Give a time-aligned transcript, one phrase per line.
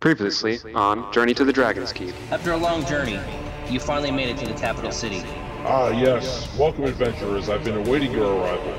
[0.00, 2.14] Previously on Journey to the Dragon's Keep.
[2.32, 3.20] After a long journey,
[3.68, 5.22] you finally made it to the capital city.
[5.66, 6.48] Ah, yes.
[6.56, 7.50] Welcome, adventurers.
[7.50, 8.74] I've been awaiting your arrival.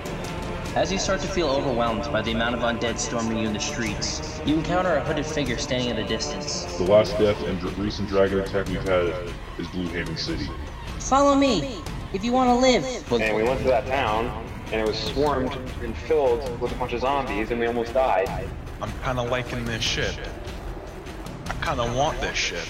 [0.76, 3.60] As you start to feel overwhelmed by the amount of undead storming you in the
[3.60, 6.64] streets, you encounter a hooded figure standing at a distance.
[6.80, 9.14] The last death and dr- recent dragon attack we've had
[9.60, 10.50] is Blue Haven City.
[10.98, 11.84] Follow me
[12.14, 12.84] if you want to live.
[13.22, 14.26] And we went to that town,
[14.72, 15.54] and it was swarmed
[15.84, 18.28] and filled with a bunch of zombies, and we almost died.
[18.82, 20.16] I'm kind of liking this ship.
[21.72, 22.68] I kind of want this ship.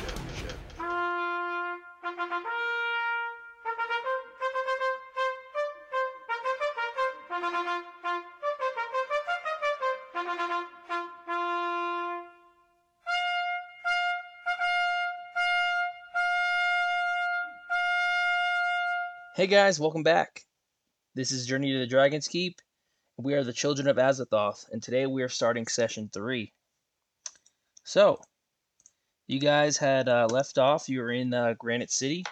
[19.35, 20.43] Hey guys, welcome back.
[21.15, 22.61] This is Journey to the Dragon's Keep.
[23.17, 26.53] We are the children of Azathoth, and today we are starting session three.
[27.83, 28.21] So,
[29.31, 30.89] you guys had uh, left off.
[30.89, 32.25] You were in uh, Granite City,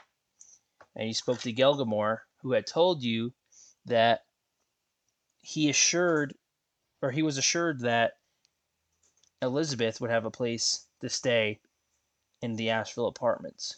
[0.97, 3.31] and you spoke to Gelgamor, who had told you
[3.86, 4.25] that
[5.41, 6.36] he assured,
[7.02, 8.17] or he was assured that
[9.41, 11.61] Elizabeth would have a place to stay
[12.41, 13.78] in the Asheville apartments.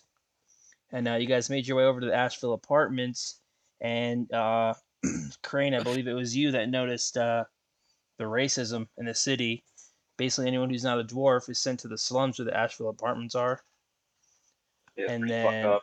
[0.92, 3.40] And uh, you guys made your way over to the Asheville apartments,
[3.80, 4.74] and uh,
[5.44, 7.44] Crane, I believe it was you that noticed uh,
[8.18, 9.64] the racism in the city.
[10.22, 13.34] Basically, anyone who's not a dwarf is sent to the slums where the Asheville apartments
[13.34, 13.60] are.
[14.96, 15.80] Yeah, And then-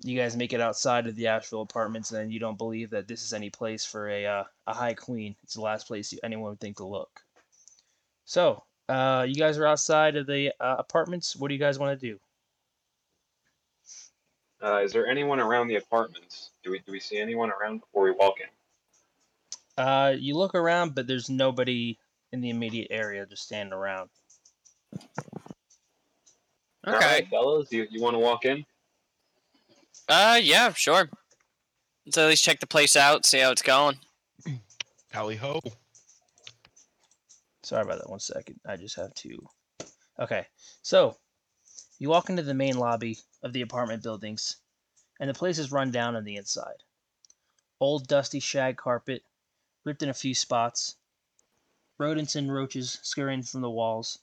[0.00, 3.22] You guys make it outside of the Asheville apartments, and you don't believe that this
[3.22, 5.36] is any place for a uh, a high queen.
[5.42, 7.20] It's the last place you, anyone would think to look.
[8.24, 11.36] So, uh, you guys are outside of the uh, apartments.
[11.36, 12.18] What do you guys want to do?
[14.62, 16.52] Uh, is there anyone around the apartments?
[16.62, 19.84] Do we do we see anyone around before we walk in?
[19.84, 21.98] Uh, you look around, but there's nobody
[22.34, 24.10] in the immediate area just standing around.
[26.86, 28.66] All right, fellas, you, you want to walk in?
[30.06, 31.08] Uh, yeah, sure.
[32.04, 33.96] Let's at least check the place out, see how it's going.
[35.10, 35.60] Tally ho.
[37.62, 38.10] Sorry about that.
[38.10, 38.60] One second.
[38.66, 39.48] I just have to.
[40.20, 40.44] Okay.
[40.82, 41.16] So,
[41.98, 44.56] you walk into the main lobby of the apartment buildings,
[45.20, 46.82] and the place is run down on the inside.
[47.80, 49.22] Old dusty shag carpet,
[49.84, 50.96] ripped in a few spots.
[51.96, 54.18] Rodents and roaches scurrying from the walls,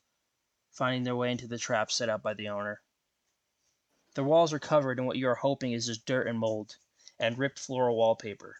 [0.71, 2.81] finding their way into the traps set out by the owner.
[4.13, 6.75] The walls are covered in what you are hoping is just dirt and mold,
[7.17, 8.57] and ripped floral wallpaper.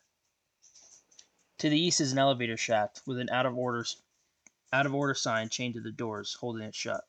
[1.58, 3.86] To the east is an elevator shaft with an out of order
[4.72, 7.06] out of order sign chained to the doors, holding it shut.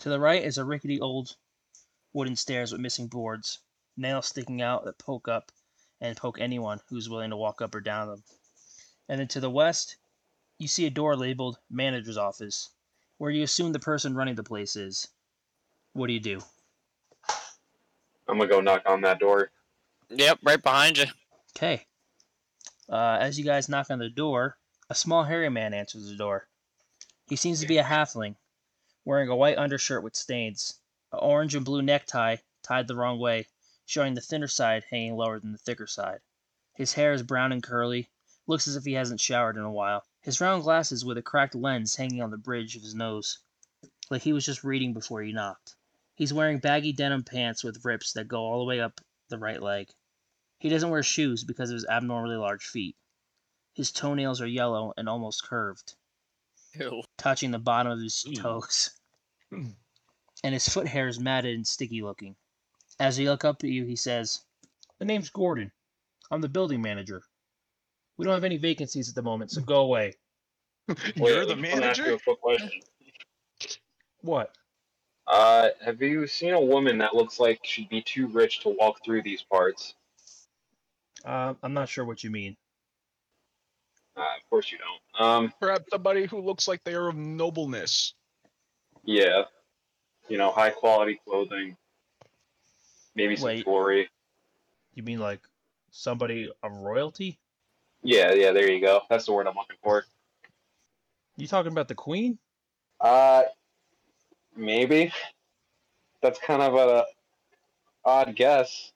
[0.00, 1.36] To the right is a rickety old
[2.12, 3.60] wooden stairs with missing boards,
[3.96, 5.50] nails sticking out that poke up
[6.00, 8.24] and poke anyone who's willing to walk up or down them.
[9.08, 9.96] And then to the west,
[10.60, 12.68] you see a door labeled Manager's Office,
[13.16, 15.08] where you assume the person running the place is.
[15.94, 16.40] What do you do?
[18.28, 19.50] I'm gonna go knock on that door.
[20.10, 21.06] Yep, right behind you.
[21.56, 21.86] Okay.
[22.90, 24.58] Uh, as you guys knock on the door,
[24.90, 26.46] a small hairy man answers the door.
[27.26, 28.36] He seems to be a halfling,
[29.06, 30.78] wearing a white undershirt with stains,
[31.10, 33.46] an orange and blue necktie tied the wrong way,
[33.86, 36.20] showing the thinner side hanging lower than the thicker side.
[36.74, 38.10] His hair is brown and curly,
[38.46, 40.04] looks as if he hasn't showered in a while.
[40.22, 43.38] His round glasses with a cracked lens hanging on the bridge of his nose,
[44.10, 45.76] like he was just reading before he knocked.
[46.14, 49.62] He's wearing baggy denim pants with rips that go all the way up the right
[49.62, 49.94] leg.
[50.58, 52.96] He doesn't wear shoes because of his abnormally large feet.
[53.72, 55.94] His toenails are yellow and almost curved,
[56.74, 57.02] Ew.
[57.16, 58.90] touching the bottom of his toes.
[59.48, 59.70] Hmm.
[60.44, 62.36] and his foot hair is matted and sticky looking.
[62.98, 64.44] As he look up at you, he says,
[64.98, 65.72] The name's Gordon.
[66.30, 67.24] I'm the building manager.
[68.20, 70.12] We don't have any vacancies at the moment, so go away.
[70.88, 72.14] You're the Wait, let me ask you manager?
[72.16, 72.70] a quick question.
[74.20, 74.54] What?
[75.26, 79.02] Uh, have you seen a woman that looks like she'd be too rich to walk
[79.02, 79.94] through these parts?
[81.24, 82.58] Uh, I'm not sure what you mean.
[84.14, 85.26] Uh, of course you don't.
[85.26, 88.12] Um, Perhaps somebody who looks like they are of nobleness.
[89.02, 89.44] yeah.
[90.28, 91.74] You know, high quality clothing.
[93.14, 93.64] Maybe some Wait.
[93.64, 94.10] jewelry.
[94.92, 95.40] You mean like
[95.90, 97.38] somebody of royalty?
[98.02, 99.02] Yeah, yeah, there you go.
[99.10, 100.04] That's the word I'm looking for.
[101.36, 102.38] You talking about the queen?
[103.00, 103.42] Uh,
[104.56, 105.12] maybe.
[106.22, 107.04] That's kind of a
[108.04, 108.92] odd guess.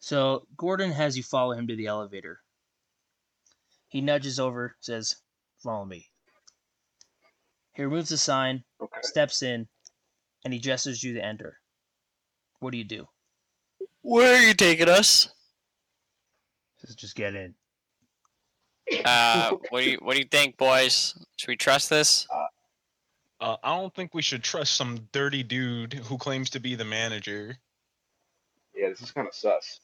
[0.00, 2.40] So Gordon has you follow him to the elevator.
[3.88, 5.16] He nudges over, says,
[5.62, 6.06] Follow me.
[7.74, 9.00] He removes the sign, Okay.
[9.02, 9.66] steps in,
[10.44, 11.58] and he gestures you to enter.
[12.60, 13.06] What do you do?
[14.02, 15.28] Where are you taking us?
[16.78, 17.54] Says, Just get in.
[19.04, 21.14] Uh, what do you what do you think, boys?
[21.36, 22.26] Should we trust this?
[23.40, 26.84] Uh, I don't think we should trust some dirty dude who claims to be the
[26.84, 27.58] manager.
[28.74, 29.80] Yeah, this is kind of sus.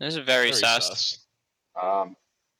[0.00, 0.88] This is very, sus.
[0.88, 1.18] sus.
[1.80, 2.16] Um,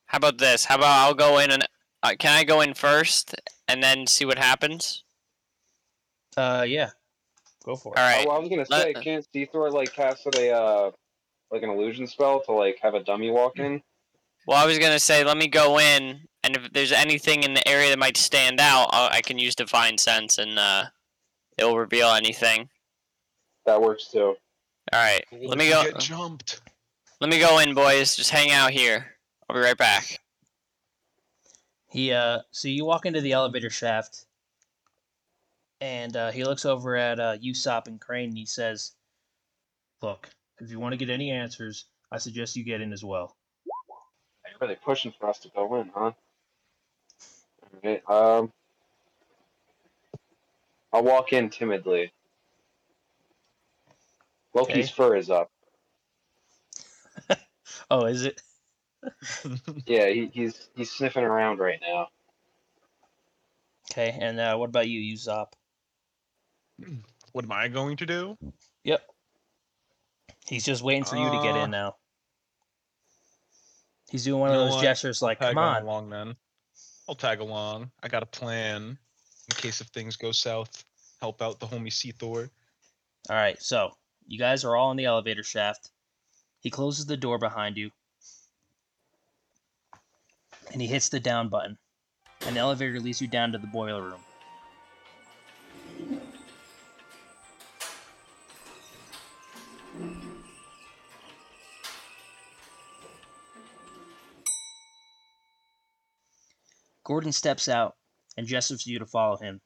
[0.07, 0.65] How about this?
[0.65, 1.67] How about I'll go in and
[2.03, 3.35] uh, can I go in first
[3.69, 5.05] and then see what happens?
[6.37, 6.91] Uh, yeah.
[7.65, 7.99] Go for it.
[7.99, 8.25] All right.
[8.27, 10.91] oh, well, I was gonna let- say, can't Seathor like cast a uh,
[11.51, 13.83] like an illusion spell to like have a dummy walk in?
[14.47, 17.67] Well, I was gonna say let me go in, and if there's anything in the
[17.67, 20.85] area that might stand out, I'll, I can use divine sense, and uh,
[21.57, 22.69] it'll reveal anything.
[23.65, 24.37] That works too.
[24.93, 25.25] All right.
[25.31, 25.85] What Let me go.
[25.85, 26.61] Get jumped.
[27.21, 28.17] Let me go in, boys.
[28.17, 29.07] Just hang out here.
[29.49, 30.19] I'll be right back.
[31.91, 34.27] He uh, so you walk into the elevator shaft,
[35.81, 38.93] and uh, he looks over at uh, Usopp and Crane, and he says,
[40.03, 43.37] "Look, if you want to get any answers, I suggest you get in as well."
[44.65, 46.13] You're really pushing for us to go in, huh?
[47.85, 48.51] Alright, um.
[50.91, 52.13] I'll walk in timidly.
[54.55, 54.95] Loki's Okay.
[54.95, 55.51] fur is up.
[57.91, 58.41] Oh, is it?
[59.87, 62.09] Yeah, he, he's he's sniffing around right now.
[63.93, 65.49] Okay, and uh, what about you, Usopp?
[67.33, 68.39] What am I going to do?
[68.85, 69.03] Yep.
[70.47, 71.97] He's just waiting for you to get Uh, in now.
[74.15, 74.83] He's doing one of you know those what?
[74.83, 76.37] gestures like, Tag "Come on on." along then.
[77.09, 77.91] I'll tag along.
[78.01, 78.97] I got a plan
[79.49, 80.85] in case if things go south.
[81.21, 82.49] Help out the homie Seathor.
[83.29, 83.91] All right, so
[84.29, 85.91] you guys are all in the elevator shaft.
[86.61, 87.91] He closes the door behind you,
[90.71, 91.77] and he hits the down button,
[92.47, 94.21] and the elevator leads you down to the boiler room.
[107.05, 107.97] Gordon steps out
[108.37, 109.61] and gestures for you to follow him.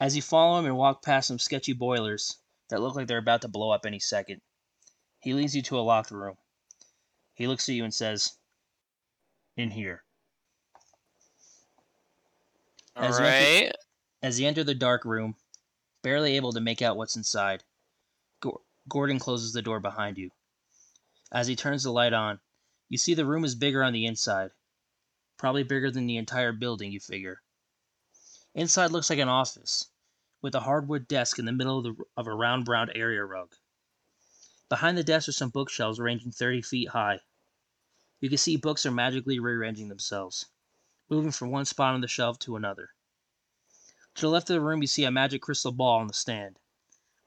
[0.00, 2.38] As you follow him and walk past some sketchy boilers
[2.70, 4.40] that look like they're about to blow up any second,
[5.20, 6.36] he leads you to a locked room.
[7.34, 8.32] He looks at you and says,
[9.56, 10.02] In here.
[12.96, 13.76] All As you enter-
[14.22, 15.36] As you enter the dark room,
[16.02, 17.64] barely able to make out what's inside,
[18.88, 20.30] Gordon closes the door behind you.
[21.30, 22.40] As he turns the light on,
[22.88, 24.50] you see the room is bigger on the inside.
[25.40, 27.40] Probably bigger than the entire building, you figure.
[28.54, 29.88] Inside looks like an office,
[30.42, 33.54] with a hardwood desk in the middle of, the, of a round brown area rug.
[34.68, 37.20] Behind the desk are some bookshelves ranging 30 feet high.
[38.20, 40.44] You can see books are magically rearranging themselves,
[41.08, 42.90] moving from one spot on the shelf to another.
[44.16, 46.58] To the left of the room, you see a magic crystal ball on the stand.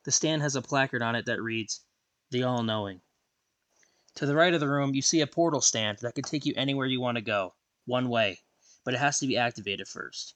[0.03, 1.81] The stand has a placard on it that reads,
[2.29, 3.01] The All Knowing.
[4.13, 6.53] To the right of the room, you see a portal stand that can take you
[6.55, 7.55] anywhere you want to go,
[7.85, 8.39] one way,
[8.83, 10.35] but it has to be activated first.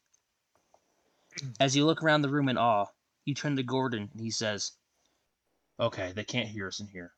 [1.40, 1.50] Hmm.
[1.60, 2.88] As you look around the room in awe,
[3.26, 4.72] you turn to Gordon and he says,
[5.80, 7.14] Okay, they can't hear us in here.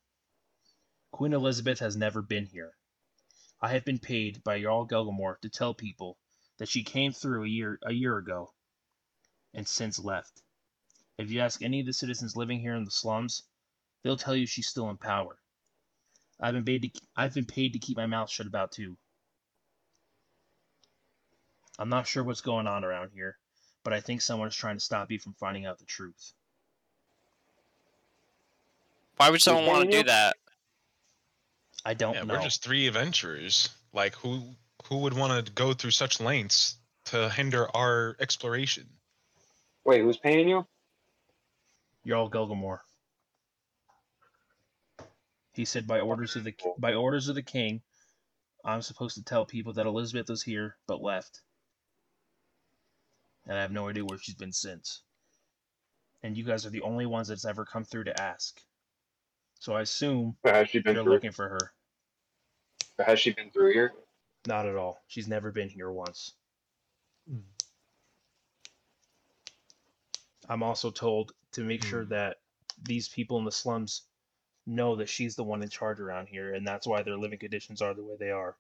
[1.12, 2.76] Queen Elizabeth has never been here.
[3.62, 6.18] I have been paid by Jarl Gelgamore to tell people
[6.58, 8.54] that she came through a year a year ago
[9.54, 10.42] and since left.
[11.18, 13.44] If you ask any of the citizens living here in the slums,
[14.04, 15.40] they'll tell you she's still in power.
[16.40, 18.98] I've been paid to I've been paid to keep my mouth shut about too.
[21.80, 23.38] I'm not sure what's going on around here,
[23.86, 26.34] but I think someone is trying to stop you from finding out the truth.
[29.16, 30.36] Why would someone want to do that?
[31.86, 32.34] I don't Yeah, know.
[32.34, 33.70] we're just three adventurers.
[33.94, 34.56] Like who
[34.88, 38.88] who would want to go through such lengths to hinder our exploration?
[39.86, 40.68] Wait, who's paying you?
[42.04, 42.80] You're all Gilgamore.
[45.54, 47.82] He said, by orders of the by orders of the king,
[48.66, 51.42] I'm supposed to tell people that Elizabeth was here but left,
[53.50, 55.02] and I have no idea where she's been since.
[56.24, 58.62] And you guys are the only ones that's ever come through to ask.
[59.60, 61.14] So I assume Has she been you're through?
[61.14, 61.74] looking for her.
[63.06, 63.92] Has she been through here?
[64.48, 65.02] Not at all.
[65.08, 66.34] She's never been here once.
[67.28, 67.40] Hmm.
[70.48, 72.10] I'm also told to make sure Hmm.
[72.10, 72.38] that
[72.84, 74.04] these people in the slums
[74.68, 77.82] know that she's the one in charge around here, and that's why their living conditions
[77.82, 78.56] are the way they are.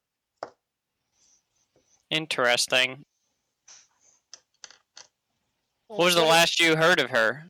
[2.09, 3.05] Interesting.
[5.89, 7.49] What was the last you heard of her?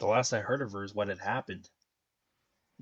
[0.00, 1.68] The last I heard of her is what had happened.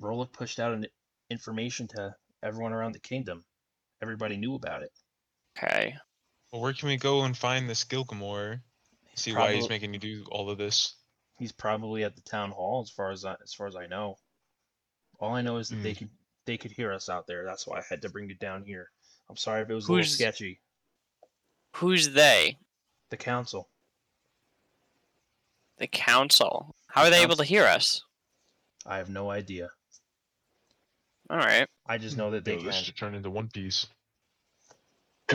[0.01, 0.87] Rolock pushed out an
[1.29, 3.45] information to everyone around the kingdom.
[4.01, 4.93] Everybody knew about it.
[5.59, 5.97] Okay.
[6.53, 8.61] Well, where can we go and find this Gilgamore?
[9.17, 10.95] See why he's making you do all of this.
[11.37, 14.19] He's probably at the town hall, as far as I, as far as I know.
[15.19, 15.99] All I know is that they Mm.
[15.99, 16.11] could
[16.47, 17.45] they could hear us out there.
[17.45, 18.91] That's why I had to bring you down here.
[19.29, 20.61] I'm sorry if it was a little sketchy.
[21.77, 22.57] Who's they?
[23.11, 23.69] The council.
[25.81, 26.77] The council.
[26.89, 28.03] How are they able to hear us?
[28.87, 29.71] I have no idea.
[31.31, 31.67] All right.
[31.87, 32.73] I just know that they Yo, can.
[32.73, 33.87] should turn into One Piece.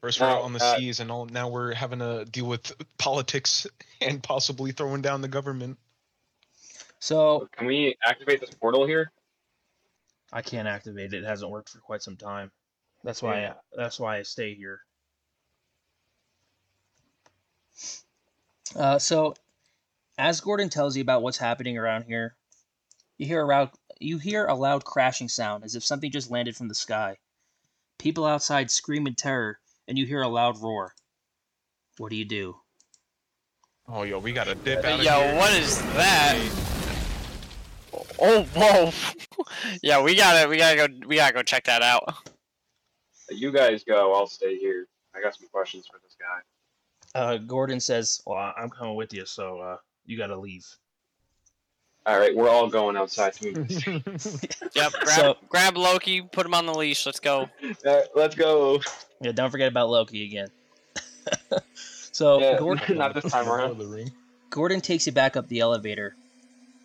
[0.00, 2.44] First we're Now, out on the uh, seas, and all, now we're having to deal
[2.46, 3.66] with politics
[4.00, 5.78] and possibly throwing down the government.
[7.00, 9.10] So Can we activate this portal here?
[10.32, 11.22] I can't activate it.
[11.22, 12.50] It hasn't worked for quite some time.
[13.02, 13.40] That's why.
[13.40, 13.54] Yeah.
[13.74, 14.80] that's why I stay here.
[18.76, 19.34] Uh, so,
[20.18, 22.36] as Gordon tells you about what's happening around here,
[23.16, 26.56] you hear a loud, you hear a loud crashing sound as if something just landed
[26.56, 27.16] from the sky.
[27.98, 30.94] People outside scream in terror, and you hear a loud roar.
[31.98, 32.56] What do you do?
[33.88, 35.36] Oh, yo, we gotta dip out of Yo, here.
[35.36, 36.38] what is that?
[38.20, 38.92] Oh, whoa.
[39.82, 42.04] yeah, we gotta, we gotta go, we gotta go check that out.
[43.30, 44.14] You guys go.
[44.14, 44.86] I'll stay here.
[45.14, 46.40] I got some questions for this guy.
[47.14, 50.66] Uh, Gordon says, "Well, I- I'm coming with you, so uh, you got to leave."
[52.06, 53.70] All right, we're all going outside to move.
[54.74, 54.92] Yep.
[54.92, 57.04] Grab, So- grab Loki, put him on the leash.
[57.04, 57.40] Let's go.
[57.40, 57.48] All
[57.84, 58.80] right, let's go.
[59.20, 60.48] Yeah, don't forget about Loki again.
[61.74, 64.10] so Yeah, Gordon, not this time around.
[64.50, 66.14] Gordon takes you back up the elevator.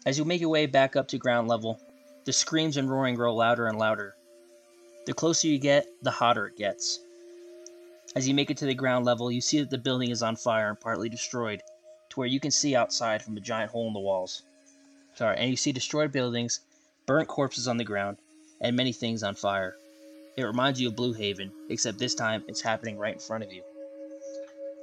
[0.05, 1.79] As you make your way back up to ground level,
[2.25, 4.15] the screams and roaring grow louder and louder.
[5.05, 6.99] The closer you get, the hotter it gets.
[8.15, 10.35] As you make it to the ground level, you see that the building is on
[10.35, 11.63] fire and partly destroyed,
[12.09, 14.43] to where you can see outside from a giant hole in the walls.
[15.15, 16.59] Sorry, and you see destroyed buildings,
[17.07, 18.17] burnt corpses on the ground,
[18.61, 19.75] and many things on fire.
[20.37, 23.51] It reminds you of Blue Haven, except this time it's happening right in front of
[23.51, 23.63] you.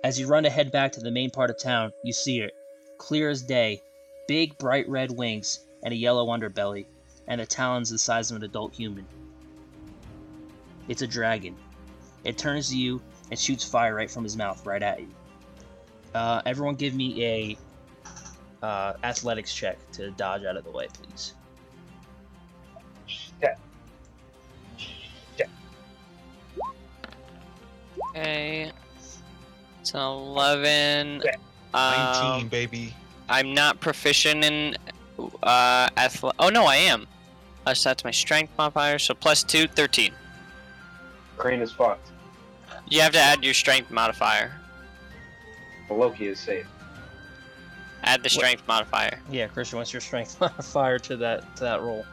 [0.02, 2.54] As you run to head back to the main part of town, you see it,
[2.98, 3.80] clear as day,
[4.26, 6.86] big bright red wings and a yellow underbelly,
[7.28, 9.06] and the talons the size of an adult human.
[10.88, 11.54] It's a dragon.
[12.24, 15.08] It turns to you and shoots fire right from his mouth right at you.
[16.14, 17.56] Uh, everyone give me a
[18.66, 21.34] uh, athletics check to dodge out of the way, please.
[23.42, 23.54] Yeah.
[25.36, 25.48] Okay.
[29.80, 31.18] It's an 11.
[31.18, 31.30] 19,
[31.72, 32.94] Um, baby.
[33.28, 34.76] I'm not proficient in
[35.42, 37.06] uh athle- Oh no, I am.
[37.66, 38.98] Uh, so that's my strength modifier.
[38.98, 40.12] So plus two, 13.
[41.36, 42.08] Crane is fucked.
[42.90, 44.52] You have to add your strength modifier.
[45.88, 46.66] But Loki is safe.
[48.02, 49.20] Add the strength modifier.
[49.30, 52.04] Yeah, Christian, what's your strength modifier to that to that roll?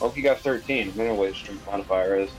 [0.00, 0.88] Loki got 13.
[0.88, 2.30] I don't know what his strength modifier is.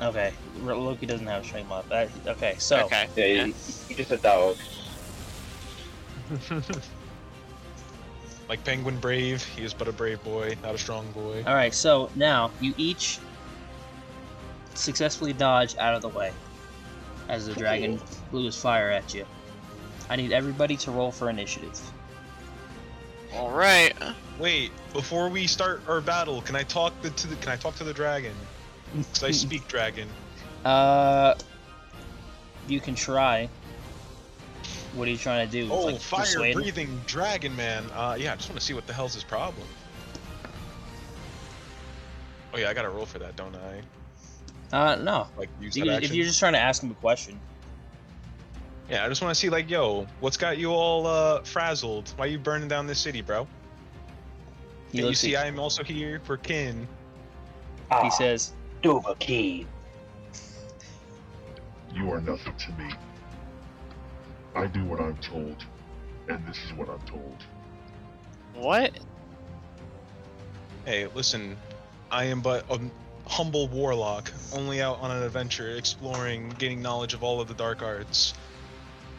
[0.00, 0.32] Okay,
[0.64, 2.08] R- Loki doesn't have a strength modifier.
[2.26, 3.06] Okay, so Okay.
[3.16, 3.46] Yeah, Yeah.
[3.46, 3.52] He,
[3.88, 4.56] he just a dog.
[8.48, 11.44] like Penguin Brave, he is but a brave boy, not a strong boy.
[11.46, 13.18] All right, so now you each
[14.74, 16.32] successfully dodge out of the way
[17.28, 18.00] as the dragon
[18.30, 19.24] blew his fire at you.
[20.10, 21.80] I need everybody to roll for initiative.
[23.34, 23.94] All right.
[24.38, 27.74] Wait, before we start our battle, can I talk the, to the can I talk
[27.76, 28.34] to the dragon?
[29.12, 30.08] Cause I speak dragon.
[30.64, 31.34] Uh,
[32.68, 33.48] you can try.
[34.94, 35.72] What are you trying to do?
[35.72, 36.60] Oh, Like, fire persuade him?
[36.60, 37.84] breathing dragon man.
[37.94, 39.66] Uh, yeah, I just want to see what the hell's his problem.
[42.52, 43.82] Oh yeah, I gotta roll for that, don't I?
[44.74, 45.28] Uh, no.
[45.38, 47.40] Like use You- that if you're just trying to ask him a question,
[48.90, 52.12] Yeah, I just want to see like, yo, what's got you all uh frazzled?
[52.16, 53.46] Why you burning down this city, bro?
[54.90, 56.88] he Yeah, you see, I'm also here for kin.
[58.02, 58.52] he says,
[58.82, 59.66] Dovahkiin.
[61.94, 62.92] You are nothing to me.
[64.56, 65.64] I do what I'm told,
[66.28, 67.44] and this is what I'm told.
[68.54, 68.92] What?
[70.84, 71.56] Hey, listen,
[72.10, 72.78] I am but a
[73.26, 77.82] humble warlock, only out on an adventure, exploring, gaining knowledge of all of the dark
[77.82, 78.34] arts.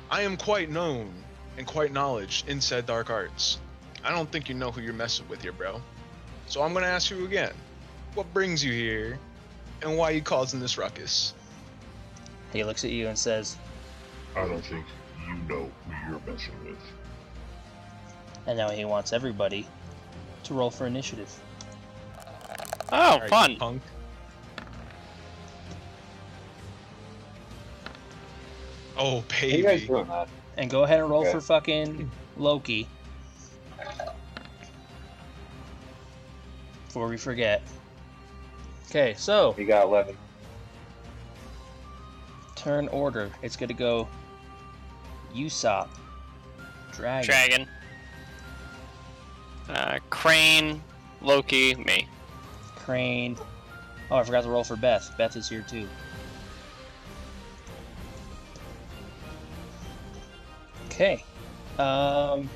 [0.09, 1.11] I am quite known
[1.57, 3.59] and quite knowledge in said dark arts.
[4.03, 5.81] I don't think you know who you're messing with here, bro.
[6.47, 7.53] So I'm gonna ask you again.
[8.13, 9.19] What brings you here,
[9.81, 11.33] and why you causing this ruckus?
[12.53, 13.57] he looks at you and says,
[14.33, 14.85] I don't think
[15.27, 16.77] you know who you're messing with.
[18.47, 19.67] and now he wants everybody
[20.43, 21.37] to roll for initiative.
[22.93, 23.55] Oh, Alright, fun.
[23.57, 23.81] punk.
[28.97, 29.87] Oh, How you guys baby.
[29.87, 30.27] doing that?
[30.57, 31.31] And go ahead and roll Okay.
[31.31, 32.87] for fucking Loki.
[36.87, 37.61] Before we forget.
[38.89, 40.17] Okay, so We got 11.
[42.55, 43.29] turn order.
[43.41, 44.07] It's gonna go
[45.33, 45.89] Usopp,
[46.93, 47.67] Dragon, Dragon.
[49.67, 50.81] Uh, Crane,
[51.21, 52.07] Loki, me.
[52.77, 53.35] Crane.
[54.09, 55.11] Oh, I forgot to roll for Beth.
[55.17, 55.87] Beth is here too.
[60.95, 61.21] Okay.
[61.77, 62.49] Um,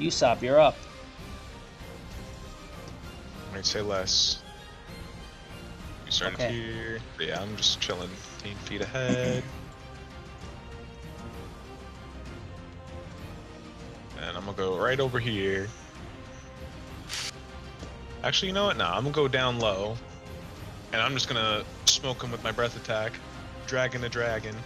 [0.00, 0.74] Usopp, you're up.
[3.52, 4.42] Might say less.
[6.04, 6.52] You starting Okay.
[6.52, 6.98] here?
[7.16, 8.08] But yeah, I'm just chilling
[8.42, 9.44] 15 feet ahead.
[14.20, 15.68] and I'm gonna go right over here.
[18.22, 18.76] Actually, you know what?
[18.76, 19.96] Nah, I'm gonna go down low.
[20.92, 23.12] And I'm just gonna smoke him with my breath attack.
[23.66, 24.56] Dragon to dragon.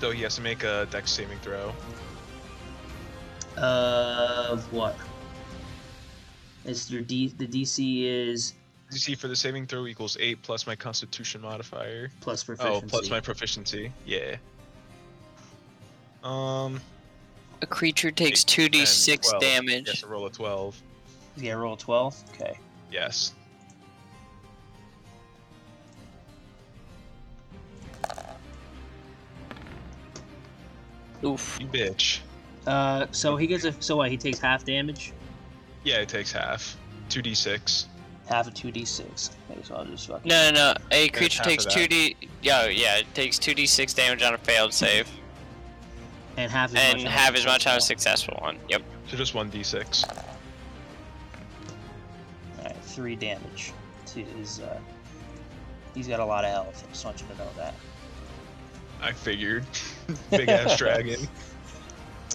[0.00, 1.72] So he has to make a dex saving throw.
[3.56, 4.96] Of what?
[6.64, 8.54] Is your D the DC is
[8.92, 12.10] DC for the saving throw equals 8 plus my constitution modifier.
[12.20, 12.84] plus proficiency.
[12.84, 13.92] Oh, plus my proficiency.
[14.06, 14.36] Yeah.
[16.24, 16.80] Um,
[17.62, 19.86] A creature takes 2d6 damage.
[19.88, 20.80] yes, roll a 12.
[21.36, 22.16] Yeah, roll twelve.
[22.34, 22.58] Okay.
[22.90, 23.32] Yes.
[31.24, 31.58] Oof.
[31.60, 32.20] You bitch.
[32.66, 34.10] Uh, so he gets a so what?
[34.10, 35.12] He takes half damage,
[35.84, 36.76] Yeah, it takes half.
[37.08, 37.86] 2d6.
[38.28, 39.30] half of two d six.
[39.50, 40.28] Okay, so I'll just fucking.
[40.28, 40.74] No, no, no.
[40.90, 42.16] A creature takes 2d.
[42.42, 45.08] Yo, yeah, it takes 2d6 damage on a failed save,
[46.36, 47.06] And half as and much.
[47.06, 48.34] on half a as much on a successful.
[48.34, 48.58] successful one.
[48.68, 48.82] Yep.
[49.10, 50.04] So just 1d6.
[52.58, 53.72] Alright, three damage
[54.06, 54.60] to his.
[54.60, 54.78] Uh,
[55.94, 56.84] he's got a lot of health.
[56.86, 57.74] I just want you to know that.
[59.00, 59.64] I figured.
[60.30, 61.20] Big ass dragon.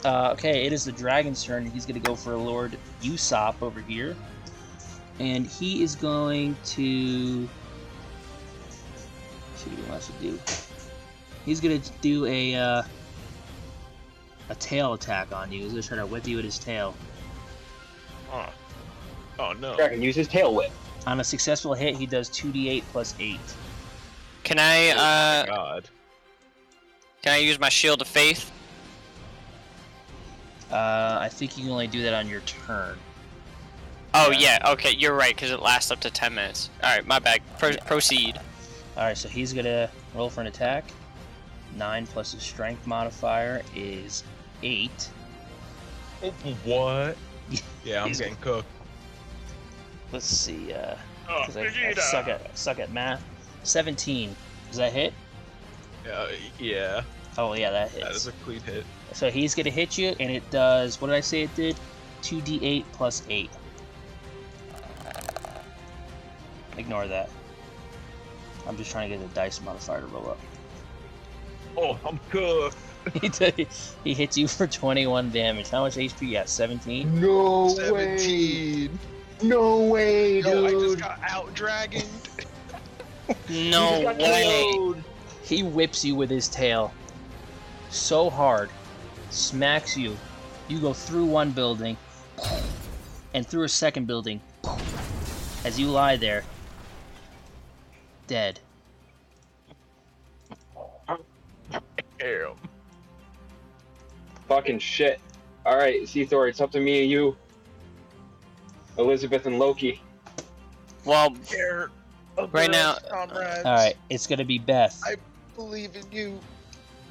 [0.06, 1.66] Uh, okay, it is the dragon's turn.
[1.66, 4.18] He's going to go for a Lord Usopp over here.
[5.20, 7.48] And he is going to.
[9.56, 10.38] See what he wants to do.
[11.46, 12.54] He's going to do a.
[12.54, 12.84] Uh,
[14.50, 15.64] a tail attack on you.
[15.64, 16.94] He's going to try to whip you with his tail.
[18.32, 18.50] Oh.
[19.40, 19.76] Oh no.
[19.76, 20.72] Dragon use his tail whip.
[21.08, 23.40] On a successful hit, he does 2d8 plus 8.
[24.44, 25.90] Can I, Oh my uh, God.
[27.24, 28.52] Can I use my shield of faith?
[30.72, 32.98] Uh, I think you can only do that on your turn.
[34.14, 34.60] Oh Yeah.
[34.62, 36.70] yeah, okay, you're right, because it lasts up to 10 minutes.
[36.84, 37.40] All right, my bad.
[37.58, 38.40] Pro- proceed.
[38.98, 40.84] Alright, so he's going to roll for an attack.
[41.78, 44.24] 9 plus his strength modifier is
[44.62, 45.10] 8.
[46.64, 47.18] What?
[47.84, 48.68] Yeah, I'm getting cooked.
[50.14, 50.96] Let's see, uh,
[51.30, 53.22] Oh, because I, I suck at I suck at math.
[53.64, 54.34] Seventeen.
[54.70, 55.14] Does that hit?
[56.06, 56.28] Yeah,
[56.60, 57.02] yeah,
[57.38, 58.28] Oh yeah, that that is hits.
[58.28, 58.86] a clean hit.
[59.14, 61.00] So he's gonna hit you, and it does.
[61.02, 61.76] What did I say it did?
[62.22, 63.50] Two d eight plus eight.
[66.78, 67.30] Ignore that.
[68.68, 70.40] I'm just trying to get the dice modifier to roll up.
[71.78, 72.78] Oh, I'm cooked.
[73.22, 73.68] he, did-
[74.04, 75.70] he hits you for 21 damage.
[75.70, 76.48] How much HP you got?
[76.50, 77.20] 17?
[77.20, 78.18] No way!
[78.18, 79.00] 17.
[79.44, 82.06] No way, Yo, I just got out dragoned.
[83.50, 84.72] No just got way.
[84.78, 85.04] KO'd.
[85.44, 86.94] He whips you with his tail
[87.90, 88.70] so hard,
[89.30, 90.18] smacks you.
[90.68, 91.98] You go through one building
[93.34, 94.42] and through a second building
[95.66, 96.44] as you lie there,
[98.28, 98.60] dead.
[102.20, 102.54] Damn.
[104.48, 105.20] Fucking shit.
[105.66, 107.36] Alright, Thor, it's up to me and you.
[108.98, 110.02] Elizabeth and Loki.
[111.06, 111.90] Well, Care
[112.52, 113.66] Right now- comrades.
[113.66, 115.00] All right, it's gonna be Beth.
[115.06, 115.16] I
[115.56, 116.40] believe in you.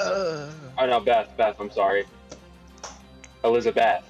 [0.01, 0.51] Uh.
[0.79, 2.05] Oh no, Beth, Beth, I'm sorry.
[3.45, 4.05] Elizabeth.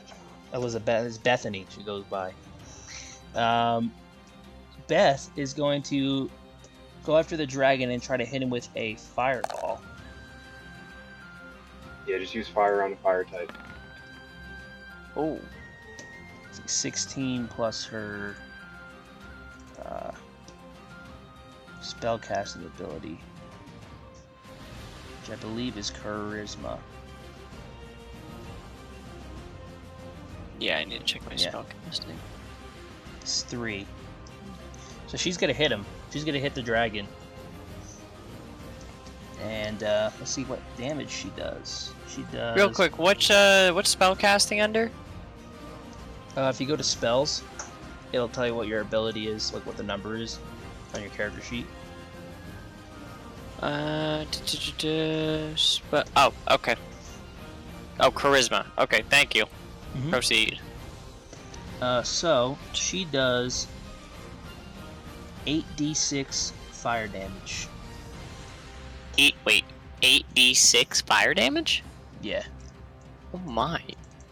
[0.54, 1.66] Elizabeth is Bethany.
[1.70, 2.32] She goes by.
[3.34, 3.92] Um,
[4.86, 6.30] Beth is going to
[7.04, 9.80] go after the dragon and try to hit him with a fireball.
[12.06, 13.52] Yeah, just use fire on the fire type.
[15.16, 15.38] Oh.
[16.66, 18.36] 16 plus her
[19.84, 20.10] uh,
[21.80, 23.31] spellcasting ability, which
[25.32, 26.78] I believe is charisma.
[30.60, 31.48] yeah, I need to check my Yeah.
[31.48, 32.18] spell casting.
[33.20, 33.86] It's three.
[35.08, 35.84] So she's gonna hit him.
[36.12, 37.06] She's gonna hit the dragon.
[39.42, 41.92] And uh, let's see what damage she does.
[42.08, 42.56] She does.
[42.56, 44.90] Real quick, what's uh, what's spell casting under?
[46.36, 47.42] Uh, if you go to spells,
[48.12, 50.38] it'll tell you what your ability is, like what the number is
[50.94, 51.66] on your character sheet.
[53.62, 54.24] Uh,
[55.56, 56.74] spe- oh, okay.
[58.00, 58.66] Oh, charisma.
[58.78, 59.44] Okay, thank you.
[59.94, 60.10] Mhm.
[60.10, 60.58] Proceed.
[61.80, 63.66] Uh, so she does
[65.46, 67.68] 8d6 fire damage.
[69.18, 69.34] Eight.
[69.44, 69.64] Wait,
[70.02, 71.82] eight d six fire damage.
[72.22, 72.42] Yeah.
[73.34, 73.80] Oh my.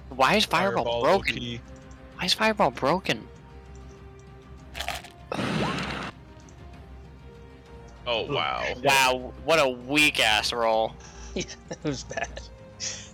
[0.08, 1.34] Why is fireball, Fireball, broken?
[1.34, 1.60] Loki.
[2.16, 3.28] Why is fireball broken?
[8.06, 8.64] Oh wow.
[8.82, 10.94] Wow, what a weak ass roll.
[11.34, 12.40] it was bad.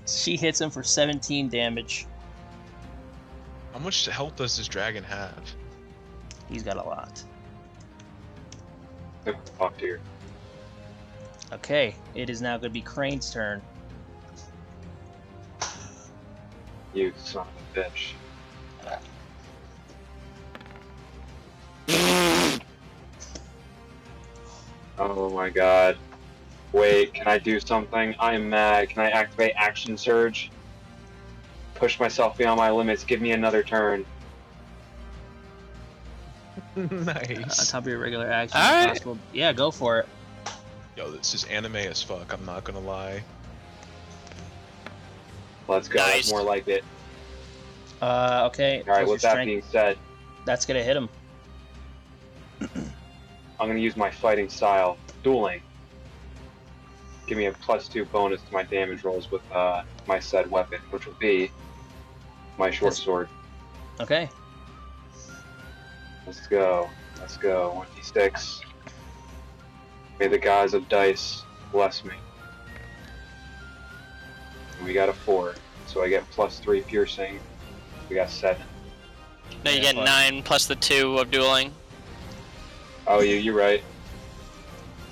[0.06, 2.06] She hits him for 17 damage.
[3.72, 5.38] How much health does this dragon have?
[6.48, 7.22] He's got a lot.
[9.58, 10.00] Talk to you.
[11.52, 13.60] Okay, it is now going to be Crane's turn.
[16.94, 18.12] You son of a bitch.
[24.98, 25.96] Oh my god.
[26.72, 28.14] Wait, can I do something?
[28.18, 28.88] I am mad.
[28.90, 30.50] Can I activate Action Surge?
[31.74, 33.04] Push myself beyond my limits.
[33.04, 34.04] Give me another turn.
[36.76, 37.30] Nice.
[37.30, 37.70] on nice.
[37.70, 38.58] top of your regular action.
[38.60, 38.88] All right.
[38.88, 40.08] possible- Yeah, go for it.
[40.96, 42.32] Yo, this is anime as fuck.
[42.34, 43.22] I'm not gonna lie.
[45.68, 45.98] Let's go.
[45.98, 46.30] That's Nice.
[46.30, 46.84] more like it.
[48.02, 48.80] Uh, okay.
[48.86, 49.96] Alright, plus with that strength- being said,
[50.44, 51.08] That's going to hit him.
[53.58, 54.98] I'm gonna use my fighting style.
[55.22, 55.62] Dueling.
[57.26, 60.80] Give me a plus two bonus to my damage rolls with uh, my said weapon,
[60.90, 61.50] which will be
[62.58, 63.28] my short That's- sword.
[64.00, 64.28] Okay.
[66.26, 66.88] Let's go.
[67.20, 67.84] Let's go.
[67.96, 68.60] 1d6.
[70.20, 71.42] May the gods of dice
[71.72, 72.14] bless me.
[74.84, 75.54] We got a 4,
[75.86, 77.38] so I get plus 3 piercing.
[78.08, 78.60] We got 7.
[79.64, 81.72] No, you Yeah, get plus- nine plus the two of dueling.
[83.06, 83.82] Oh, you, you're right.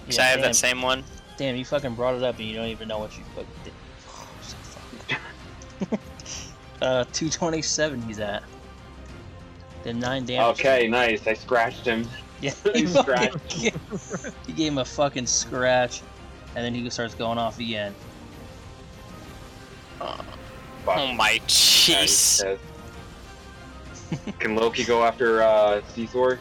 [0.02, 1.04] Because Yeah, I have damn, that same one.
[1.38, 3.72] damn, you fucking brought it up and you don't even know what you fucking did.
[4.08, 4.56] Oh, so
[5.86, 5.98] fucking-
[6.82, 8.42] uh, 227 he's at.
[9.84, 10.58] Then 9 damage.
[10.60, 11.26] Okay, nice.
[11.26, 12.06] I scratched him.
[12.40, 13.48] Yeah, He you fucking scratched.
[13.62, 16.02] gave, he gave him a fucking scratch,
[16.54, 17.94] and then he starts going off again.
[19.98, 20.24] Fuck.
[20.88, 22.58] Oh my Yeah, he's jeez.
[24.40, 26.38] Can Loki go after uh, Seathor?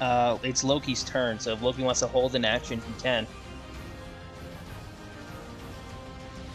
[0.00, 3.26] Uh, it's Loki's turn, so if Loki wants to hold an action, he can.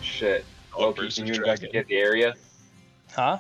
[0.01, 0.45] Shit.
[0.75, 1.49] Oh, Loki, versus can you dragon.
[1.51, 2.33] investigate the area?
[3.11, 3.39] Huh?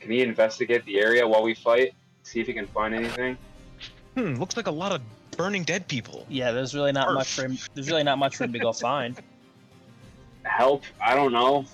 [0.00, 1.94] Can he investigate the area while we fight?
[2.22, 3.36] See if he can find anything?
[4.14, 5.00] Hmm, looks like a lot of
[5.36, 6.26] burning dead people.
[6.28, 7.14] Yeah, there's really not Arf.
[7.14, 7.58] much for him.
[7.74, 9.18] There's really not much for him to go find.
[10.44, 10.84] Help?
[11.02, 11.64] I don't know.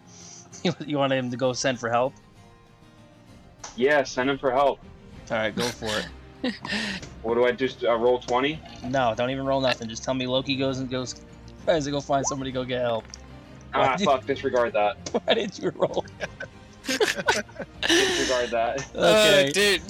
[0.64, 2.14] you, you want him to go send for help?
[3.76, 4.80] Yeah, send him for help.
[5.30, 6.06] All right, go for it.
[7.22, 8.58] What do I just uh, roll 20?
[8.88, 9.88] No, don't even roll nothing.
[9.88, 11.20] Just tell me Loki goes and goes
[11.66, 13.04] tries to go find somebody go get help.
[13.74, 14.96] Ah, Why did- fuck, disregard that.
[15.26, 16.04] Why did you roll?
[16.86, 18.86] Disregard that.
[18.94, 19.48] Okay.
[19.48, 19.82] Uh, dude,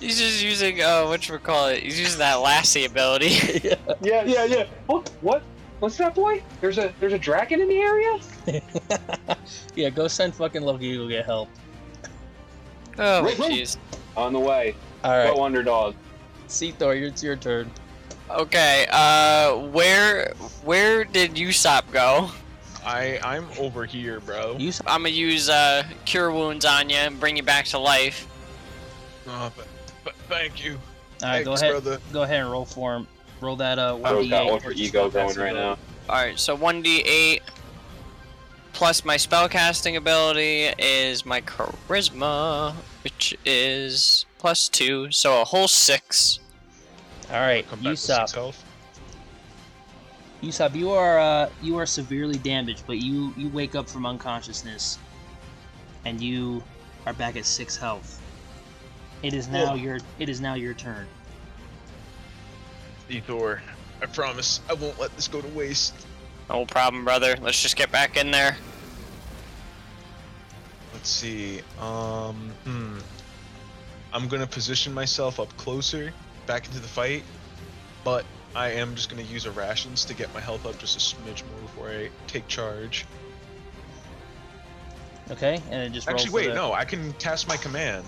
[0.00, 1.82] he's just using uh, what you call it?
[1.82, 3.28] He's using that Lassie ability.
[3.62, 3.74] yeah.
[4.02, 4.66] Yeah, yeah, yeah.
[4.86, 5.10] What?
[5.20, 5.42] What?
[5.78, 6.42] What's that, boy?
[6.60, 8.18] There's a there's a dragon in the area?
[9.74, 11.48] yeah, go send fucking Loki to go get help.
[12.98, 13.52] oh my Wait, wait.
[13.52, 13.76] jeez.
[14.16, 14.74] On the way.
[15.04, 15.94] All right, Go underdog.
[16.46, 17.70] see Thor, it's your turn.
[18.30, 20.32] Okay, uh, where
[20.64, 22.30] where did Usopp go?
[22.84, 24.56] I I'm over here, bro.
[24.58, 27.78] You s- I'm gonna use uh, cure wounds on you and bring you back to
[27.78, 28.26] life.
[29.28, 29.66] Oh, but,
[30.04, 30.78] but thank you.
[31.22, 31.70] all right, go ahead.
[31.70, 31.98] brother.
[32.12, 33.06] Go ahead and roll for him.
[33.40, 33.96] Roll that uh.
[33.98, 35.70] Bro's got 1d8 ultra versus ego going right now.
[36.08, 37.40] All right, so 1d8
[38.72, 46.40] plus my spellcasting ability is my charisma, which is plus two, so a whole six.
[47.30, 48.54] All right, Come back with six Usopp.
[50.42, 54.98] Usopp, you are uh, you are severely damaged, but you you wake up from unconsciousness,
[56.04, 56.62] and you
[57.06, 58.20] are back at six health.
[59.22, 59.80] It is now Ugh.
[59.80, 61.06] your it is now your turn.
[63.26, 63.62] Thor,
[64.00, 65.94] I promise I won't let this go to waste.
[66.52, 67.34] No problem, brother.
[67.40, 68.58] Let's just get back in there.
[70.92, 71.62] Let's see.
[71.80, 72.98] Um, hmm.
[74.12, 76.12] I'm gonna position myself up closer,
[76.46, 77.22] back into the fight,
[78.04, 81.00] but I am just gonna use a rations to get my health up just a
[81.00, 83.06] smidge more before I take charge.
[85.30, 88.04] Okay, and it just roll Actually, wait, the- no, I can cast my command,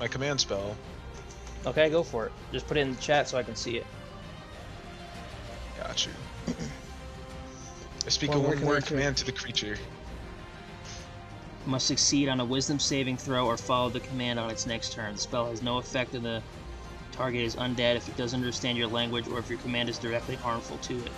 [0.00, 0.76] my command spell.
[1.64, 2.32] Okay, go for it.
[2.52, 3.86] Just put it in the chat so I can see it.
[5.76, 6.12] Got you.
[8.08, 9.76] I speak One a one-word command command to the creature.
[11.66, 15.12] Must succeed on a Wisdom saving throw or follow the command on its next turn.
[15.12, 16.42] The spell has no effect on the
[17.12, 20.36] target is undead if it doesn't understand your language or if your command is directly
[20.36, 21.10] harmful to it.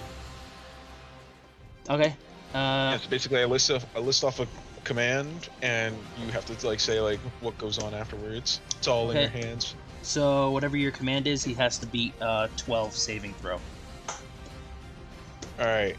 [1.88, 2.16] Okay.
[2.54, 4.48] Uh, Yeah, so basically, I list off, I list off a
[4.82, 8.60] command, and you have to like say like what goes on afterwards.
[8.78, 9.76] It's all in your hands.
[10.02, 13.60] So whatever your command is, he has to beat uh, 12 saving throw.
[15.60, 15.94] All right.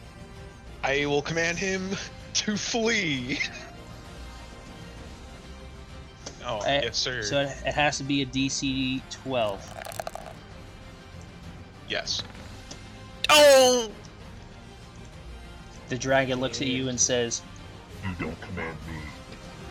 [0.84, 1.90] I will command him
[2.34, 3.40] to flee.
[6.44, 7.22] Oh, Uh, yes, sir.
[7.22, 10.32] So it, it has to be a DC 12.
[11.88, 12.24] Yes.
[13.30, 13.90] Oh!
[15.90, 17.42] The dragon looks at you and says,
[18.04, 19.00] You don't command me.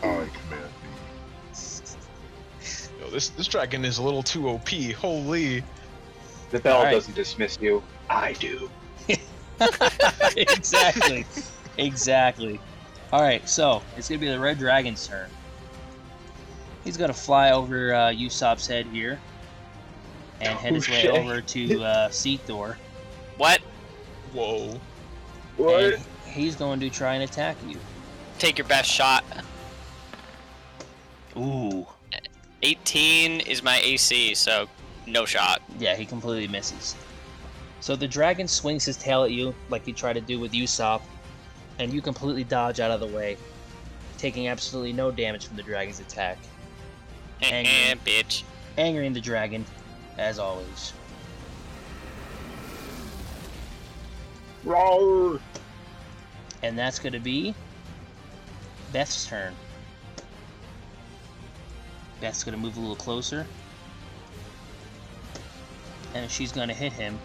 [0.03, 0.71] I command
[1.53, 1.57] thee.
[3.01, 4.69] Yo, this this dragon is a little too OP.
[4.99, 5.63] Holy.
[6.51, 6.93] The bell Alright.
[6.93, 7.81] doesn't dismiss you.
[8.09, 8.69] I do.
[10.37, 11.25] exactly.
[11.77, 12.59] exactly.
[13.11, 15.29] All right, so it's gonna be the red dragon's turn.
[16.83, 19.19] He's gonna fly over uh, Usopp's head here,
[20.39, 21.11] and head his way shit.
[21.11, 22.75] over to uh, Seathor.
[23.37, 23.61] What?
[24.33, 24.79] Whoa.
[25.59, 27.77] And he's going to try and attack you.
[28.39, 29.23] Take your best shot.
[31.37, 31.85] Ooh.
[32.63, 34.67] 18 is my AC, so
[35.07, 35.61] no shot.
[35.79, 36.95] Yeah, he completely misses.
[37.81, 41.01] So the dragon swings his tail at you, like he tried to do with Usopp,
[41.79, 43.37] and you completely dodge out of the way,
[44.19, 46.37] taking absolutely no damage from the dragon's attack,
[47.41, 47.73] Angry.
[47.73, 48.43] Eh, bitch.
[48.77, 49.65] angering the dragon,
[50.19, 50.93] as always.
[54.63, 55.39] Roar!
[56.61, 57.55] And that's going to be
[58.93, 59.55] Beth's turn.
[62.19, 63.47] Beth's going to move a little closer.
[66.13, 67.17] And she's going to hit him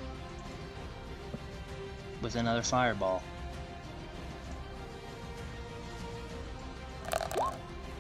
[2.23, 3.23] with another fireball.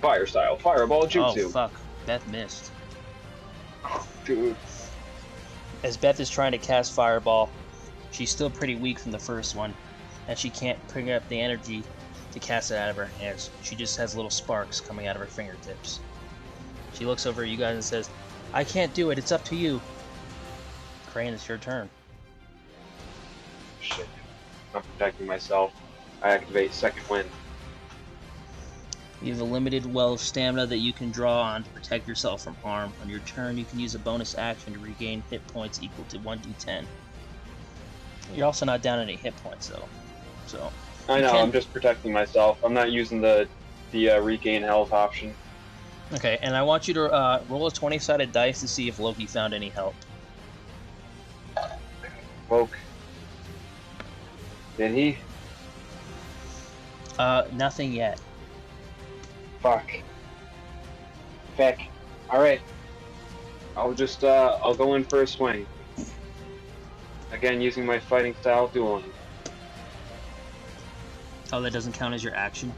[0.00, 1.44] Fire style, fireball oh, jutsu.
[1.44, 1.72] Oh, fuck.
[2.06, 2.70] Beth missed.
[4.24, 4.56] Dude.
[5.82, 7.50] As Beth is trying to cast Fireball,
[8.10, 9.74] she's still pretty weak from the first one,
[10.28, 11.82] and she can't bring up the energy
[12.32, 13.50] to cast it out of her hands.
[13.62, 16.00] She just has little sparks coming out of her fingertips.
[16.94, 18.10] She looks over at you guys and says,
[18.52, 19.80] I can't do it, it's up to you.
[21.08, 21.88] Crane, it's your turn.
[23.86, 24.08] Shit.
[24.74, 25.72] I'm protecting myself.
[26.22, 27.28] I activate second wind.
[29.22, 32.42] You have a limited well of stamina that you can draw on to protect yourself
[32.42, 32.92] from harm.
[33.00, 36.18] On your turn, you can use a bonus action to regain hit points equal to
[36.18, 36.84] 1d10.
[38.34, 39.88] You're also not down any hit points, though.
[40.46, 40.70] So,
[41.08, 42.58] I know, can- I'm just protecting myself.
[42.64, 43.48] I'm not using the
[43.92, 45.32] the uh, regain health option.
[46.12, 48.98] Okay, and I want you to uh, roll a 20 sided dice to see if
[48.98, 49.94] Loki found any help.
[52.48, 52.76] Woke.
[54.76, 55.18] Did he?
[57.18, 58.20] Uh, nothing yet.
[59.60, 59.90] Fuck.
[61.56, 61.80] Feck.
[62.30, 62.60] Alright.
[63.76, 65.66] I'll just, uh, I'll go in for a swing.
[67.32, 69.04] Again, using my fighting style dueling.
[71.52, 72.72] Oh, that doesn't count as your action?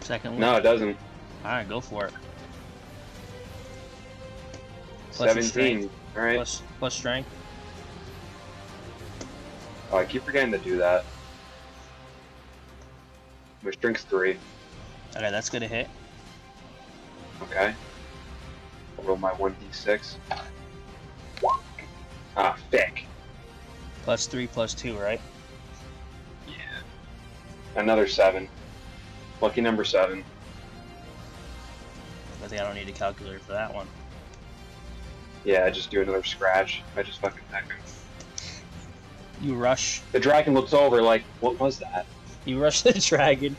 [0.00, 0.40] Second one?
[0.40, 0.96] No, it doesn't.
[1.44, 2.12] Alright, go for it.
[5.12, 5.90] Plus your 17.
[6.16, 6.36] Alright.
[6.36, 7.28] Plus, plus strength.
[9.94, 11.04] Oh, I keep forgetting to do that.
[13.62, 14.36] My strength's 3.
[15.14, 15.88] Okay, that's gonna hit.
[17.42, 17.72] Okay.
[18.98, 20.16] I'll roll my 1d6.
[22.36, 23.04] Ah, feck.
[24.02, 25.20] Plus 3, plus 2, right?
[26.48, 26.80] Yeah.
[27.76, 28.48] Another 7.
[29.40, 30.24] Lucky number 7.
[32.42, 33.86] I think I don't need a calculator for that one.
[35.44, 36.82] Yeah, I just do another scratch.
[36.96, 37.78] I just fucking peck him.
[39.40, 40.02] You rush.
[40.12, 42.06] The dragon looks over like, what was that?
[42.44, 43.56] You rush the dragon.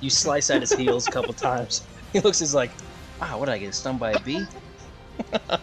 [0.00, 1.82] You slice at his heels a couple times.
[2.12, 2.70] He looks as like,
[3.20, 4.46] ah, what did I get stung by a bee?
[5.50, 5.58] All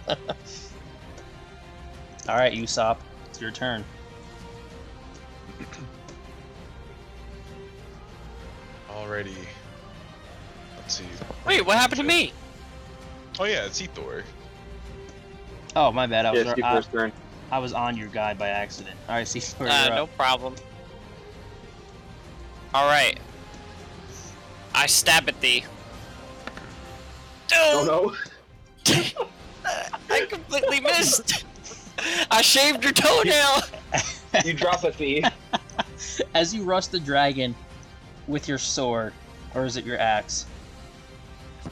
[2.27, 2.97] right, Usopp,
[3.29, 3.83] it's your turn.
[8.89, 9.33] Alrighty.
[10.77, 11.05] Let's see.
[11.47, 12.33] Wait, what happened to me?
[13.39, 14.23] Oh yeah, it's Ethor.
[15.75, 16.25] Oh, my bad.
[16.25, 17.11] I was, yeah, Steve I, first turn.
[17.53, 18.95] I was on your guy by accident.
[19.07, 19.93] All right, see, you're Uh, up.
[19.93, 20.55] no problem.
[22.73, 23.19] Alright.
[24.73, 25.63] I stab at thee.
[27.53, 28.15] Oh
[28.87, 28.95] no.
[30.09, 31.45] I completely missed.
[32.31, 33.61] I shaved your toenail.
[34.43, 35.23] you drop a thee.
[36.33, 37.53] As you rush the dragon
[38.27, 39.13] with your sword,
[39.53, 40.47] or is it your axe?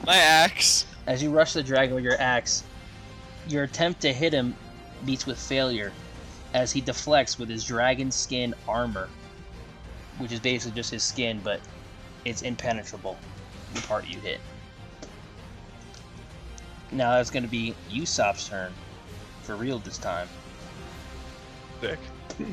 [0.06, 0.86] My axe.
[1.08, 2.62] As you rush the dragon with your axe,
[3.48, 4.54] your attempt to hit him
[5.04, 5.92] meets with failure
[6.54, 9.08] as he deflects with his dragon skin armor,
[10.18, 11.60] which is basically just his skin, but
[12.24, 13.16] it's impenetrable,
[13.74, 14.40] the part you hit.
[16.90, 18.72] Now it's going to be Usopp's turn,
[19.42, 20.28] for real this time.
[21.80, 21.98] Sick.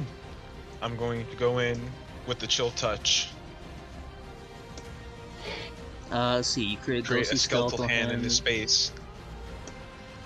[0.81, 1.79] I'm going to go in
[2.25, 3.29] with the chill touch.
[6.11, 8.91] Uh, let's see, you create, Create ghostly a skeletal skeletal hand hand, into space.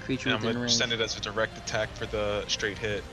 [0.03, 0.75] Creature I'm going to range.
[0.75, 3.03] send it as a direct attack for the straight hit.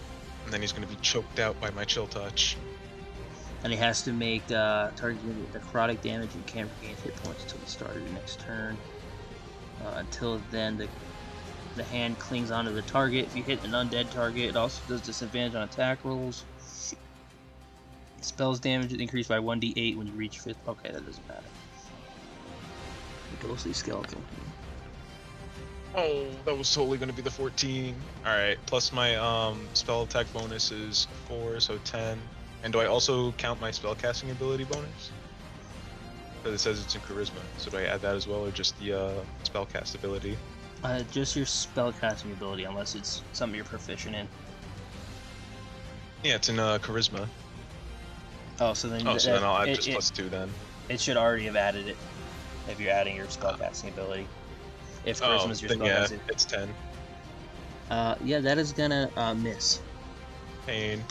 [0.44, 2.56] And then he's going to be choked out by my chill touch.
[3.62, 5.20] And he has to make uh, target
[5.52, 8.76] necrotic damage and can't regain hit points until the start of your next turn.
[9.84, 10.88] Uh, until then, the
[11.76, 13.26] the hand clings onto the target.
[13.26, 16.44] If you hit an undead target, it also does disadvantage on attack rolls.
[18.20, 20.58] Spells damage is increased by 1d8 when you reach fifth.
[20.68, 21.42] Okay, that doesn't matter.
[23.30, 24.20] The ghostly skeleton.
[25.94, 27.94] Oh, that was totally gonna be the 14.
[28.24, 32.18] Alright, plus my um spell attack bonus is 4, so 10.
[32.62, 35.10] And do I also count my spell casting ability bonus?
[36.42, 37.40] Because it says it's in charisma.
[37.58, 40.36] So do I add that as well, or just the uh, spell cast ability?
[40.84, 44.28] Uh, just your spell casting ability, unless it's something you're proficient in.
[46.22, 47.26] Yeah, it's in uh, charisma.
[48.60, 50.50] Oh, so then Oh, so then I'll add it, just it- plus 2 then.
[50.88, 51.96] it should already have added it
[52.68, 54.26] if you're adding your spell spellcasting ability.
[55.04, 56.20] If Oh, charisma's your then yeah, spellcasting.
[56.28, 56.68] it's 10.
[57.90, 59.80] Uh, yeah, that is gonna uh, miss.
[60.66, 61.02] Pain.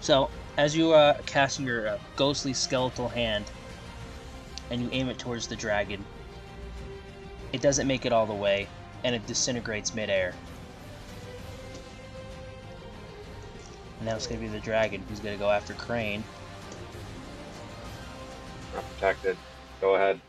[0.00, 3.44] So, as you uh, cast your uh, ghostly skeletal hand
[4.70, 6.04] and you aim it towards the dragon,
[7.52, 8.66] it doesn't make it all the way
[9.04, 10.34] and it disintegrates midair.
[13.98, 16.24] And now it's gonna be the dragon who's gonna go after Crane.
[18.76, 19.36] I'm protected.
[19.80, 20.20] Go ahead.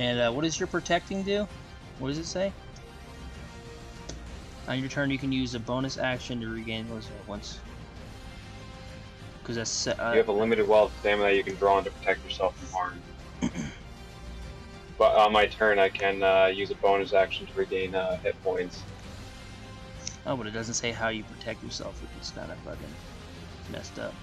[0.00, 1.46] And uh, what does your protecting do?
[1.98, 2.54] What does it say?
[4.66, 7.60] On your turn, you can use a bonus action to regain those once.
[9.42, 11.90] Because that's uh, You have a limited well of stamina you can draw on to
[11.90, 13.02] protect yourself from harm.
[14.96, 18.42] but on my turn, I can uh, use a bonus action to regain uh, hit
[18.42, 18.82] points.
[20.24, 22.94] Oh, but it doesn't say how you protect yourself, which is kind of fucking
[23.70, 24.14] messed up.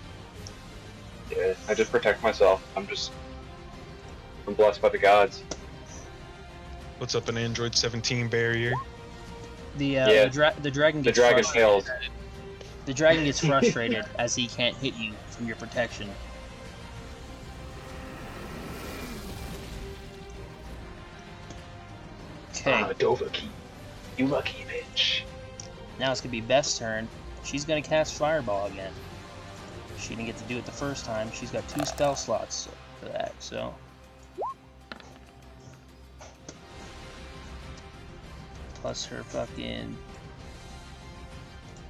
[1.29, 2.63] Yeah, I just protect myself.
[2.75, 3.11] I'm just.
[4.47, 5.43] I'm blessed by the gods.
[6.97, 8.73] What's up, an Android 17 barrier?
[9.77, 10.23] The uh, Yeah.
[10.25, 11.83] the, dra- the dragon The gets dragon frustrated.
[11.85, 12.09] fails.
[12.85, 16.09] The dragon gets frustrated as he can't hit you from your protection.
[22.51, 23.47] Okay, Ah, Dovahki.
[24.17, 25.21] You lucky bitch.
[25.99, 27.07] now it's gonna be Beth's turn.
[27.43, 28.91] She's gonna cast Fireball again.
[29.99, 31.31] She didn't get to do it the first time.
[31.31, 32.67] She's got two spell slots
[32.99, 33.73] for that, so.
[38.87, 39.97] Plus her fucking.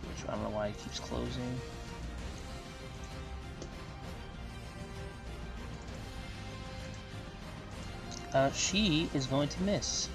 [0.02, 1.62] Which I don't know why it keeps closing.
[8.34, 10.10] Uh, she is going to miss.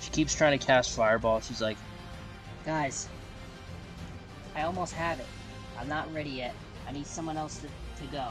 [0.00, 1.40] She keeps trying to cast Fireball.
[1.40, 1.78] She's like,
[2.66, 3.08] Guys,
[4.54, 5.26] I almost have it.
[5.78, 6.54] I'm not ready yet.
[6.86, 7.66] I need someone else to,
[8.04, 8.28] to go.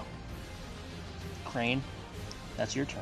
[1.43, 1.81] Crane,
[2.55, 3.01] that's your turn.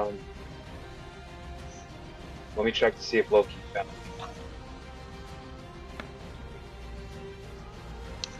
[0.00, 0.18] Um,
[2.56, 3.94] let me check to see if Loki found me.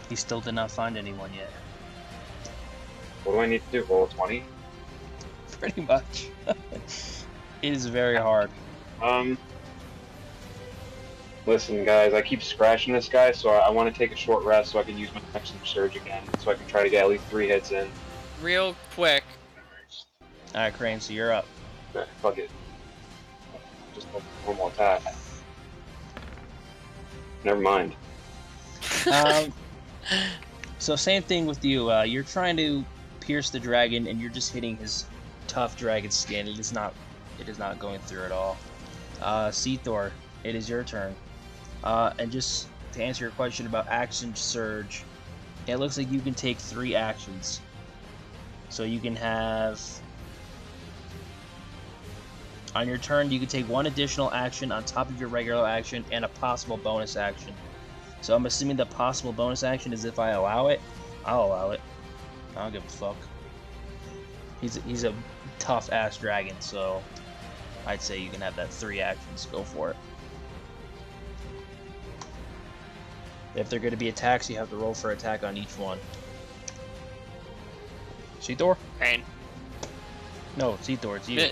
[0.09, 1.51] He still did not find anyone yet.
[3.25, 3.87] What do I need to do?
[3.89, 4.43] Roll 20?
[5.61, 6.29] Pretty much.
[6.47, 7.27] it
[7.63, 8.51] is very hard.
[9.03, 9.39] Um.
[11.47, 14.45] Listen, guys, I keep scratching this guy, so I, I want to take a short
[14.45, 17.05] rest so I can use my action surge again, so I can try to get
[17.05, 17.89] at least three hits in.
[18.43, 19.25] Real quick,
[20.55, 21.47] Alright, Crane, so you're up.
[21.95, 22.51] Nah, fuck it.
[23.95, 25.03] Just a normal attack.
[27.45, 27.95] Never mind.
[29.11, 29.53] Um,
[30.79, 31.91] so same thing with you.
[31.91, 32.85] Uh, you're trying to
[33.21, 35.07] pierce the dragon, and you're just hitting his
[35.47, 36.49] tough dragon skin.
[36.49, 36.93] It is not.
[37.39, 38.59] It is not going through at all.
[39.23, 40.11] Uh, Seathor,
[40.45, 41.15] it is your turn.
[41.85, 45.05] Uh, and just to answer your question about action surge,
[45.67, 47.61] it looks like you can take three actions.
[48.69, 49.81] So you can have.
[52.75, 56.05] On your turn, you can take one additional action on top of your regular action
[56.13, 57.53] and a possible bonus action.
[58.21, 60.81] So I'm assuming the possible bonus action is if I allow it,
[61.25, 61.81] I'll allow it.
[62.57, 63.17] I don't give a fuck.
[64.61, 65.15] He's a, he's a
[65.59, 67.03] tough ass dragon, so
[67.87, 69.47] I'd say you can have that three actions.
[69.51, 69.97] Go for it.
[73.57, 75.99] If they're going to be attacks, you have to roll for attack on each one.
[78.41, 78.77] Seathor?
[78.99, 79.25] Crane.
[80.57, 81.41] No, Seathor, it's you.
[81.41, 81.49] Uh,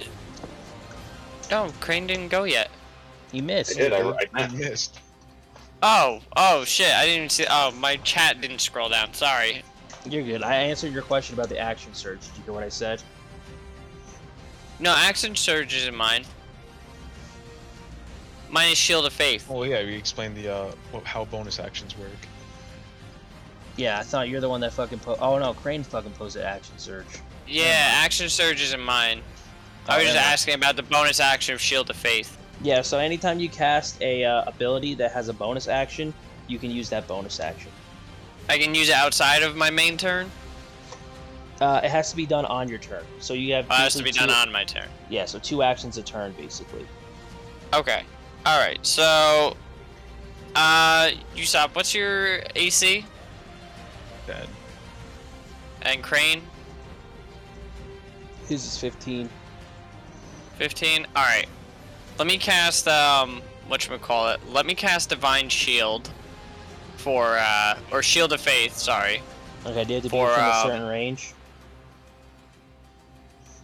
[1.51, 2.71] No, Crane didn't go yet.
[3.33, 3.79] You missed.
[3.79, 4.99] I did, I, I I, missed.
[5.83, 6.93] Oh, oh shit!
[6.93, 7.47] I didn't even see.
[7.49, 9.13] Oh, my chat didn't scroll down.
[9.15, 9.63] Sorry.
[10.09, 10.43] You're good.
[10.43, 12.21] I answered your question about the action surge.
[12.21, 13.03] Did you hear what I said?
[14.81, 16.25] No, action surge isn't mine.
[18.51, 19.47] Mine is Shield of Faith.
[19.51, 20.73] Oh yeah, we explained the uh
[21.05, 22.11] how bonus actions work.
[23.77, 26.79] Yeah, I thought you're the one that fucking po- Oh no, Crane fucking posted action
[26.79, 27.07] surge.
[27.47, 29.23] Yeah, action surge isn't mine.
[29.89, 32.37] I was just asking about the bonus action of Shield of Faith.
[32.61, 36.13] Yeah, so anytime you cast a uh, ability that has a bonus action,
[36.47, 37.71] you can use that bonus action.
[38.49, 40.31] I can use it outside of my main turn.
[41.61, 43.05] Uh, it has to be done on your turn.
[43.19, 43.67] So you have.
[43.71, 44.89] Oh, it has to be basically done on my turn.
[45.09, 46.87] Yeah, so two actions a turn basically.
[47.75, 48.03] Okay.
[48.47, 48.85] All right.
[48.87, 49.57] So,
[50.55, 53.05] uh, Usopp, what's your AC
[54.27, 54.49] Dead.
[55.83, 56.43] and Crane?
[58.47, 59.29] His is 15.
[60.59, 61.07] 15.
[61.15, 61.47] All right.
[62.19, 63.43] Let me cast um
[64.03, 64.41] call it.
[64.51, 66.11] Let me cast Divine Shield
[66.97, 68.77] for uh or Shield of Faith.
[68.77, 69.23] Sorry.
[69.65, 71.33] Okay, do you have to be For, within a um, certain range?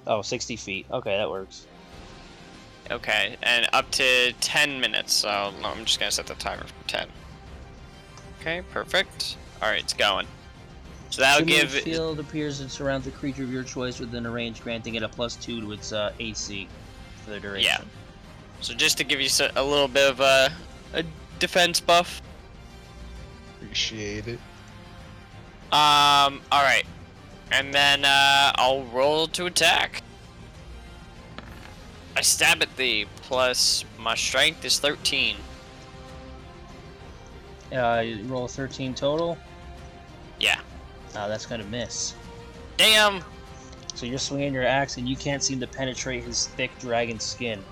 [0.06, 0.86] Oh, 60 feet.
[0.90, 1.66] Okay, that works.
[2.90, 5.14] Okay, and up to 10 minutes.
[5.14, 7.08] So no, I'm just gonna set the timer for 10.
[8.40, 9.36] Okay, perfect.
[9.60, 10.26] All right, it's going.
[11.10, 11.70] So that'll give.
[11.70, 15.08] field appears and surrounds a creature of your choice within a range, granting it a
[15.08, 16.68] plus two to its uh, AC
[17.24, 17.88] for the duration.
[18.60, 20.52] So just to give you a little bit of a,
[20.92, 21.04] a
[21.38, 22.22] defense buff.
[23.60, 24.38] Appreciate it.
[25.72, 26.40] Um.
[26.52, 26.84] All right,
[27.50, 30.02] and then uh, I'll roll to attack.
[32.16, 33.06] I stab at thee.
[33.22, 35.36] Plus my strength is 13.
[37.72, 39.36] Uh, you roll 13 total.
[40.38, 40.60] Yeah.
[41.16, 42.14] Uh, that's gonna miss.
[42.76, 43.24] Damn.
[43.94, 47.62] So you're swinging your axe and you can't seem to penetrate his thick dragon skin.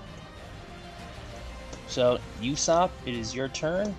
[1.87, 3.95] So, Usopp, it is your turn.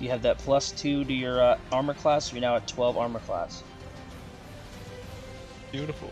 [0.00, 2.32] You have that plus two to your uh, armor class.
[2.32, 3.62] You're now at 12 armor class.
[5.72, 6.10] Beautiful.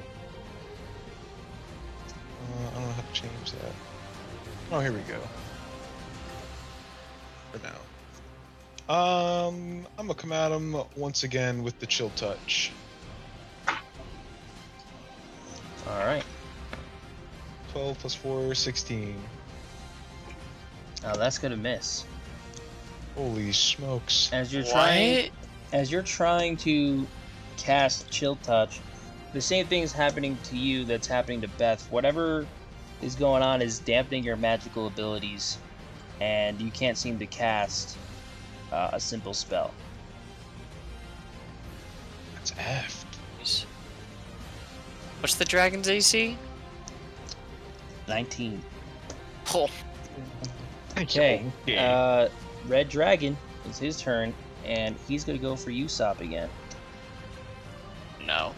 [2.09, 3.73] Uh, I don't know how to change that.
[4.73, 5.19] Oh, here we go.
[7.53, 8.95] For now.
[8.95, 12.73] Um, I'm gonna come at him once again with the chill touch.
[15.95, 16.25] All right.
[17.73, 19.17] 12 plus 4, 16.
[21.03, 22.05] Now that's gonna miss.
[23.15, 24.31] Holy smokes.
[24.33, 25.31] As you're trying,
[25.73, 27.07] as you're trying to
[27.57, 28.81] cast Chill Touch,
[29.33, 31.87] the same thing is happening to you that's happening to Beth.
[31.91, 32.47] Whatever
[33.03, 35.59] is going on is dampening your magical abilities,
[36.21, 37.99] and you can't seem to cast
[38.73, 39.75] uh, a simple spell.
[42.35, 42.94] That's F.
[45.25, 46.37] What's the dragon's AC?
[48.09, 48.63] 19.
[49.55, 49.71] Oh,
[50.99, 51.43] Okay.
[51.67, 52.29] Uh,
[52.67, 53.35] Red Dragon
[53.71, 54.35] is his turn,
[54.67, 56.51] and he's gonna go for Usopp again.
[58.27, 58.53] no.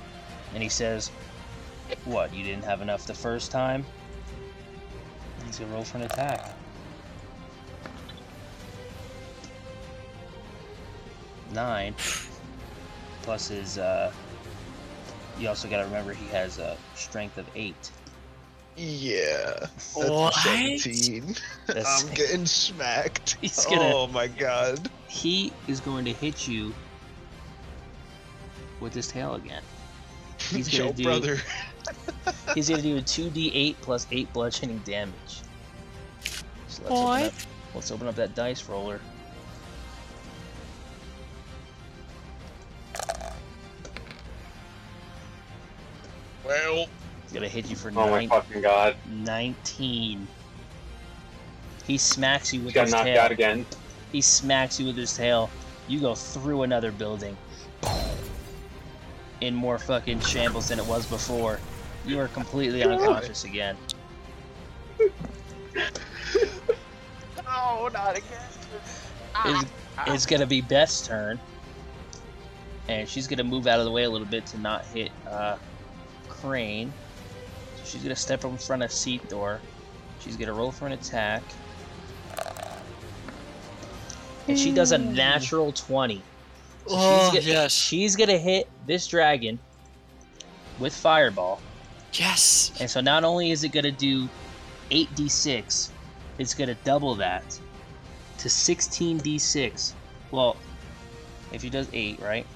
[0.55, 1.13] And he says,
[2.05, 2.35] "What?
[2.35, 3.87] You didn't have enough the first time?"
[5.45, 6.53] He's gonna roll for an attack.
[11.53, 11.95] Nine.
[13.23, 13.79] Plus his.
[13.79, 14.13] Uh,
[15.39, 17.91] you also got to remember he has a strength of eight.
[18.77, 19.55] Yeah.
[19.61, 20.35] That's What?
[20.35, 21.35] 17.
[21.67, 23.37] That's- I'm getting smacked.
[23.41, 24.91] He's gonna- Oh my god.
[25.09, 26.75] He is going to hit you
[28.81, 29.63] with his tail again.
[30.51, 31.39] He's gonna Yo, do- brother.
[32.55, 35.41] He's gonna do a two d eight plus eight bludgeoning damage.
[36.69, 37.23] So let's open What?
[37.25, 37.33] up.
[37.75, 39.01] Let's open up that dice roller.
[47.33, 48.97] Gonna hit you for Oh my fucking god.
[49.11, 50.27] 19.
[51.87, 53.21] He smacks you with He's with got his knocked tail.
[53.21, 53.67] out again.
[54.13, 55.51] He smacks you with his tail.
[55.89, 57.37] You go through another building.
[59.41, 61.61] In more fucking shambles than it was before.
[62.07, 63.77] You are completely unconscious again.
[67.45, 68.41] no, not again.
[69.45, 69.65] It's,
[70.07, 71.39] it's gonna be Beth's turn.
[72.89, 75.57] And she's gonna move out of the way a little bit to not hit uh,
[76.29, 76.93] Crane.
[77.87, 79.61] So she's gonna step up in front of Seathor.
[80.19, 81.43] She's gonna roll for an attack.
[84.49, 86.17] And she does a natural 20.
[86.17, 86.23] So
[86.89, 87.73] Oh, she's, go- yes.
[87.73, 89.59] she's gonna hit this dragon
[90.81, 91.61] with Fireball.
[92.15, 92.73] Yes.
[92.81, 94.29] And so not only is it gonna do
[94.91, 95.91] 8d6,
[96.39, 97.45] it's gonna double that
[98.39, 99.93] to 16d6.
[100.33, 100.57] Well,
[101.53, 102.47] if he does 8, right?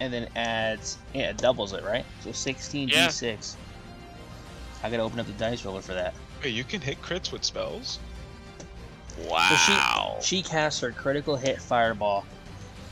[0.00, 2.04] And then adds, yeah, it doubles it, right?
[2.22, 3.56] So 16d6.
[4.82, 6.14] I gotta open up the dice roller for that.
[6.42, 7.98] Wait, you can hit crits with spells?
[9.28, 10.16] Wow.
[10.18, 12.24] So she, she casts her critical hit fireball.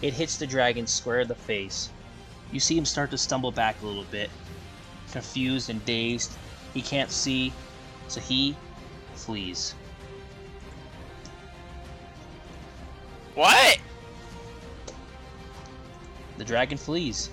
[0.03, 1.91] It hits the dragon square in the face.
[2.53, 4.31] You see him start to stumble back a little bit,
[5.13, 6.33] confused and dazed.
[6.75, 7.53] He can't see,
[8.09, 8.57] so he
[9.15, 9.75] flees.
[13.35, 13.79] what?
[16.39, 17.31] The dragon flees.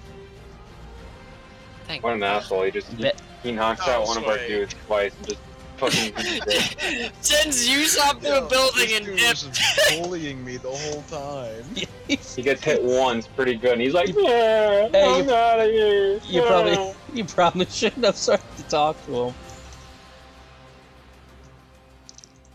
[1.88, 2.64] Thank What an asshole.
[2.64, 5.40] He just he, Bet- he knocks Oh, out one of our dudes twice and just
[5.78, 6.14] fucking
[6.46, 7.12] dick.
[7.22, 9.46] Sends Usopp to a Yo, building this and dude dips.
[9.46, 9.60] was
[10.00, 11.64] bullying me the whole time.
[12.08, 15.66] He gets hit once pretty good, and he's like, yeah, Hey, I'm you- out of
[15.70, 16.14] here.
[16.14, 19.34] You yeah." probably you probably shouldn't have started to talk to him.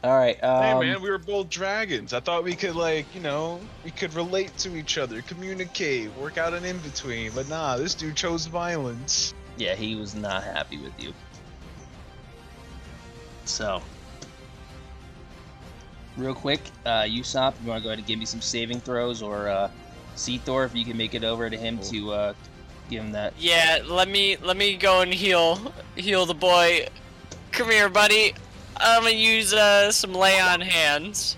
[0.05, 0.43] All right.
[0.43, 2.13] Um, hey man, we were both dragons.
[2.13, 6.39] I thought we could like, you know, we could relate to each other, communicate, work
[6.39, 7.31] out an in between.
[7.35, 9.33] But nah, this dude chose violence.
[9.63, 11.15] Yeah, he was not happy with you.
[13.45, 13.81] So,
[16.17, 19.23] real quick, uh, Usopp, you want to go ahead and give me some saving throws,
[19.23, 19.71] or uh,
[20.17, 22.35] Thor, if you can make it over to him to uh,
[22.91, 23.35] give him that.
[23.39, 26.89] Yeah, let me let me go and heal heal the boy.
[27.53, 28.35] Come here, buddy.
[28.79, 31.37] I'm gonna use uh, some lay on hands.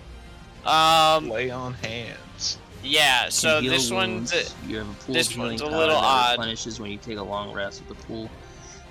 [0.65, 2.17] Um, Lay on hands.
[2.85, 3.29] Yeah.
[3.29, 4.55] So this one's wounds.
[4.67, 6.37] You have a pool this of one's a little odd.
[6.37, 8.29] replenishes when you take a long rest with the pool.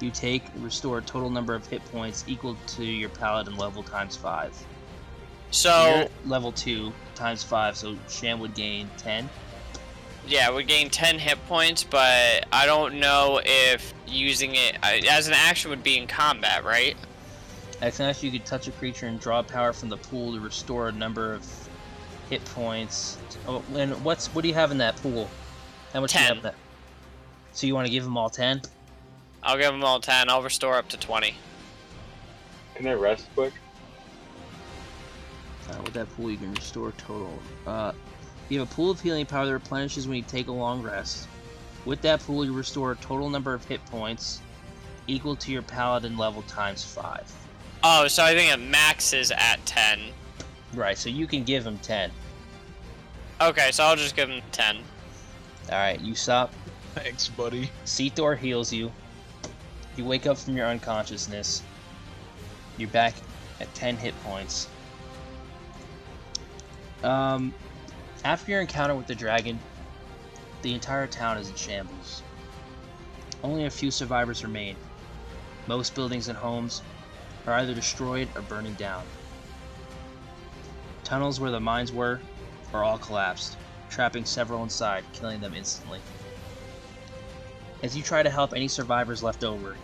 [0.01, 4.17] You take restore a total number of hit points equal to your paladin level times
[4.17, 4.53] five.
[5.51, 9.31] so You're level two times five, so Sham would gain ten.
[10.27, 15.35] yeah, we gain 10 hit points, but I don't know if using it as an
[15.35, 16.97] action would be in combat, right?
[17.81, 20.41] As an action, you could touch a creature and draw power from the pool to
[20.41, 21.69] restore a number of
[22.31, 23.18] hit points.
[23.47, 25.29] Oh, and what's what do you have in that pool?
[25.93, 26.37] How much do you have 10.
[26.39, 26.55] in that?
[27.53, 28.61] So you want to give them all ten?
[29.43, 30.31] I'll give them all 10.
[30.31, 31.35] I'll restore up to 20.
[32.77, 33.53] Can I rest quick?
[35.68, 37.39] Uh, with that pool, you can restore total.
[37.66, 37.93] Uh,
[38.49, 41.29] you have a pool of healing power that replenishes when you take a long rest.
[41.85, 44.41] With that pool, you restore a total number of hit points
[45.07, 47.31] equal to your paladin level times five.
[47.83, 50.01] Oh, so I think it maxes at 10.
[50.75, 52.11] Right, so you can give him ten.
[53.41, 54.77] Okay, so I'll just give him 10.
[54.77, 56.55] All right, you stop.
[56.95, 57.68] Thanks, buddy.
[57.85, 58.93] Thor heals you.
[59.97, 61.62] You wake up from your unconsciousness.
[62.79, 63.14] You're back
[63.61, 64.68] at 10 hit points.
[67.03, 67.53] Um,
[68.25, 69.59] after your encounter with the dragon,
[70.62, 72.22] the entire town is in shambles.
[73.43, 74.77] Only a few survivors remain.
[75.66, 76.83] Most buildings and homes
[77.47, 79.05] are either destroyed or burning down.
[81.05, 82.19] Tunnels where the mines were
[82.73, 83.57] are all collapsed,
[83.91, 86.01] trapping several inside, killing them instantly.
[87.83, 89.77] As you try to help any survivors left over,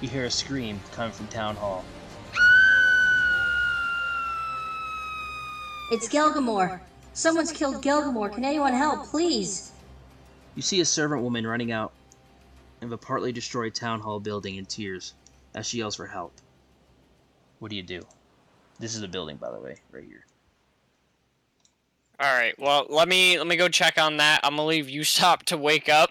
[0.00, 1.84] you hear a scream coming from Town Hall.
[5.90, 6.80] It's Gelgamore.
[7.12, 8.32] Someone's killed Gelgamore.
[8.32, 9.72] Can anyone help, please?
[10.54, 11.92] You see a servant woman running out
[12.80, 15.14] of a partly destroyed town hall building in tears
[15.54, 16.32] as she yells for help.
[17.58, 18.02] What do you do?
[18.78, 20.24] This is a building, by the way, right here.
[22.20, 22.58] All right.
[22.58, 24.40] Well, let me let me go check on that.
[24.44, 26.10] I'm gonna leave Usopp to wake up.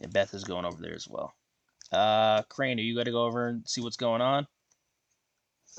[0.00, 1.34] And Beth is going over there as well.
[1.92, 4.46] Uh, Crane, are you going to go over and see what's going on?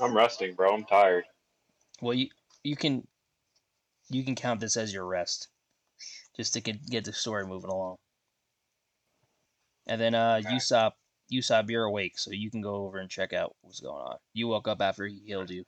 [0.00, 0.72] I'm resting, bro.
[0.72, 1.24] I'm tired.
[2.00, 2.28] Well, you
[2.62, 3.06] you can
[4.10, 5.48] you can count this as your rest,
[6.36, 7.96] just to get, get the story moving along.
[9.86, 10.92] And then uh, Usopp,
[11.32, 14.16] Usopp, you're awake, so you can go over and check out what's going on.
[14.32, 15.64] You woke up after he healed you.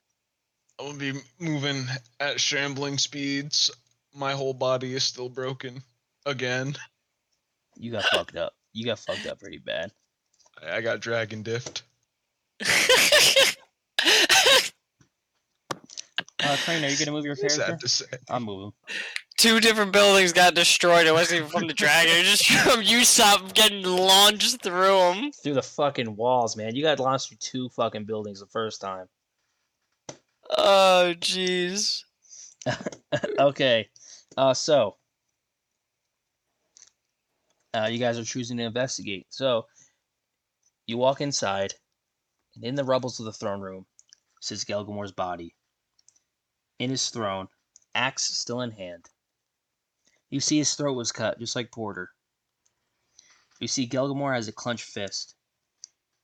[0.79, 1.85] I'm gonna be moving
[2.21, 3.71] at shambling speeds.
[4.15, 5.83] My whole body is still broken.
[6.27, 6.77] Again.
[7.77, 8.55] You got fucked up.
[8.73, 9.93] You got fucked up pretty bad.
[10.63, 11.83] I I got dragon diffed.
[16.39, 17.63] Uh, Crane, are you gonna move your character?
[17.63, 18.07] Sad to say.
[18.29, 18.73] I'm moving.
[19.39, 21.07] Two different buildings got destroyed.
[21.07, 22.15] It wasn't even from the dragon.
[22.15, 25.33] It was just from Usopp getting launched through them.
[25.33, 26.75] Through the fucking walls, man.
[26.75, 29.07] You got launched through two fucking buildings the first time.
[30.51, 32.05] Oh, jeez.
[33.39, 33.89] okay.
[34.37, 34.97] Uh, so
[37.75, 39.27] uh, you guys are choosing to investigate.
[39.31, 39.67] So
[40.87, 41.75] you walk inside,
[42.55, 43.87] and in the rubbles of the throne room
[44.41, 45.55] sits Gelgamore's body.
[46.79, 47.49] In his throne,
[47.95, 49.07] axe still in hand.
[50.31, 52.11] You see his throat was cut, just like Porter.
[53.61, 55.35] You see Gelgamore has a clenched fist.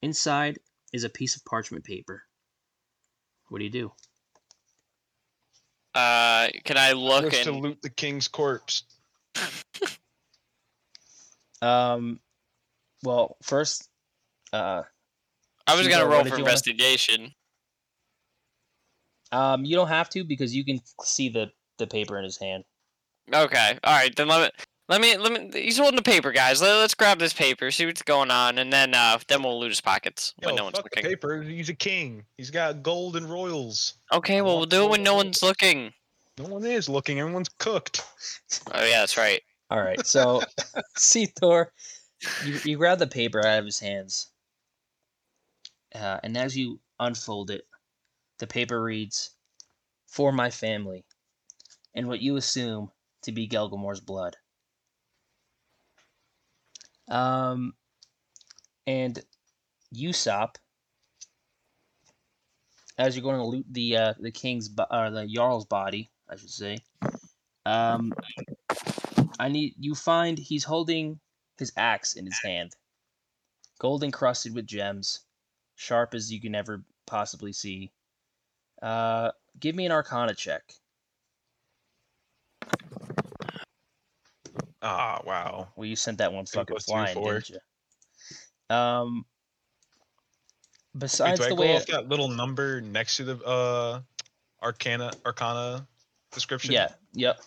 [0.02, 0.58] Inside
[0.92, 2.24] is a piece of parchment paper.
[3.48, 3.92] What do you do?
[5.94, 8.84] Uh, can I look Wish to loot the king's corpse.
[11.62, 12.18] Um,
[13.04, 13.88] well, first,
[14.52, 14.82] uh,
[15.66, 17.32] I was gonna roll for you wanna- investigation.
[19.30, 22.64] Um, you don't have to because you can see the the paper in his hand.
[23.32, 23.78] Okay.
[23.84, 24.14] All right.
[24.14, 24.64] Then let me.
[24.88, 26.60] Let me, let me, he's holding the paper, guys.
[26.60, 29.70] Let, us grab this paper, see what's going on, and then, uh, then we'll loot
[29.70, 31.10] his pockets when Yo, no one's fuck the looking.
[31.10, 31.40] paper.
[31.42, 32.24] He's a king.
[32.36, 33.94] He's got gold and royals.
[34.12, 35.92] Okay, well, we'll do it when no one's looking.
[36.38, 37.20] No one is looking.
[37.20, 38.04] Everyone's cooked.
[38.72, 39.40] Oh, yeah, that's right.
[39.70, 40.42] All right, so
[40.96, 41.72] see Thor,
[42.44, 44.30] you you grab the paper out of his hands,
[45.94, 47.62] Uh, and as you unfold it,
[48.38, 49.30] the paper reads,
[50.06, 51.04] "For my family,"
[51.94, 52.90] and what you assume
[53.22, 54.36] to be Gelgamore's blood.
[57.12, 57.74] Um,
[58.86, 59.22] and
[59.94, 60.56] Usopp,
[62.96, 66.36] as you're going to loot the uh, the king's bo- or the jarl's body, I
[66.36, 66.78] should say.
[67.66, 68.12] Um,
[69.38, 71.20] I need you find he's holding
[71.58, 72.72] his axe in his hand,
[73.78, 75.20] gold encrusted with gems,
[75.76, 77.92] sharp as you can ever possibly see.
[78.80, 80.62] Uh, give me an Arcana check.
[84.82, 85.68] Ah, wow.
[85.76, 87.34] Well, you sent that one fucking plus flying, four.
[87.34, 88.74] didn't you?
[88.74, 89.24] Um.
[90.94, 94.00] Wait, Besides do I the go way, off that little number next to the uh
[94.62, 95.86] Arcana Arcana
[96.32, 96.72] description?
[96.72, 97.40] yeah, yep.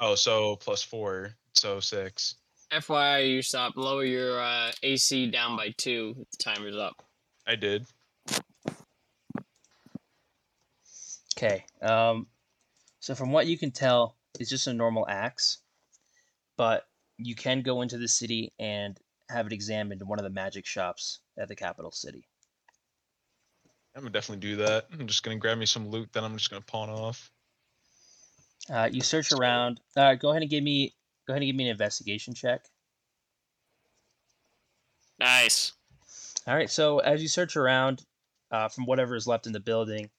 [0.00, 2.34] Oh, so plus four, so six.
[2.72, 3.74] FYI, you stop.
[3.76, 6.14] Lower your uh, AC down by two.
[6.32, 7.02] The timer's up.
[7.46, 7.86] I did.
[11.36, 11.64] Okay.
[11.80, 12.26] Um,
[13.00, 15.58] so from what you can tell, it's just a normal axe,
[16.56, 16.86] but
[17.18, 18.98] you can go into the city and
[19.28, 22.26] have it examined in one of the magic shops at the capital city.
[23.94, 24.86] I'm gonna definitely do that.
[24.92, 27.30] I'm just gonna grab me some loot, then I'm just gonna pawn off.
[28.68, 29.80] Uh, you search around.
[29.96, 30.94] Uh, go ahead and give me
[31.26, 32.64] go ahead and give me an investigation check.
[35.18, 35.72] Nice.
[36.46, 36.70] All right.
[36.70, 38.04] So as you search around,
[38.50, 40.10] uh, from whatever is left in the building,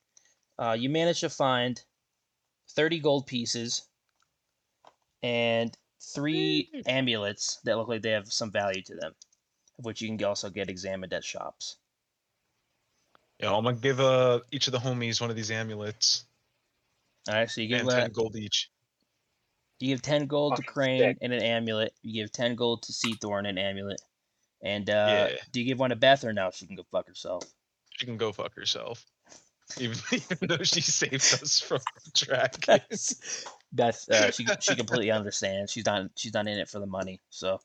[0.58, 1.82] uh, you manage to find
[2.70, 3.82] thirty gold pieces
[5.22, 9.12] and three amulets that look like they have some value to them,
[9.78, 11.76] of which you can also get examined at shops.
[13.38, 16.24] Yeah, I'm gonna give uh each of the homies one of these amulets
[17.28, 17.50] All right.
[17.50, 18.70] So you give and uh, ten gold each.
[19.78, 21.18] you give ten gold to Crane sick.
[21.20, 21.92] and an amulet.
[22.02, 24.00] You give ten gold to Seathorn and an amulet.
[24.62, 25.36] And uh, Yeah.
[25.52, 26.50] do you give one to Beth or no?
[26.50, 27.44] She can go fuck herself.
[27.98, 29.04] She can go fuck herself.
[29.78, 32.80] Even, even though she saved us from the dragon.
[33.72, 35.72] Beth, uh, she she completely understands.
[35.72, 37.20] She's not she's not in it for the money.
[37.30, 37.60] So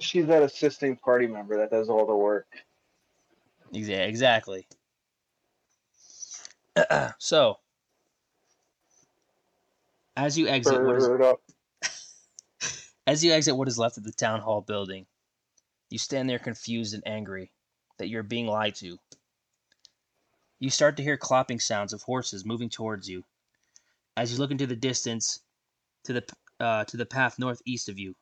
[0.00, 2.46] She's that assisting party member that does all the work.
[3.72, 4.66] yeah, exactly.
[7.18, 7.58] so
[10.16, 11.08] as you exit, what is
[13.06, 15.06] as you exit what is left of the town hall building,
[15.90, 17.50] you stand there confused and angry
[17.98, 18.98] that you're being lied to.
[20.60, 23.24] You start to hear clopping sounds of horses moving towards you.
[24.16, 25.40] As you look into the distance,
[26.04, 26.24] to the
[26.58, 28.16] uh, to the path northeast of you,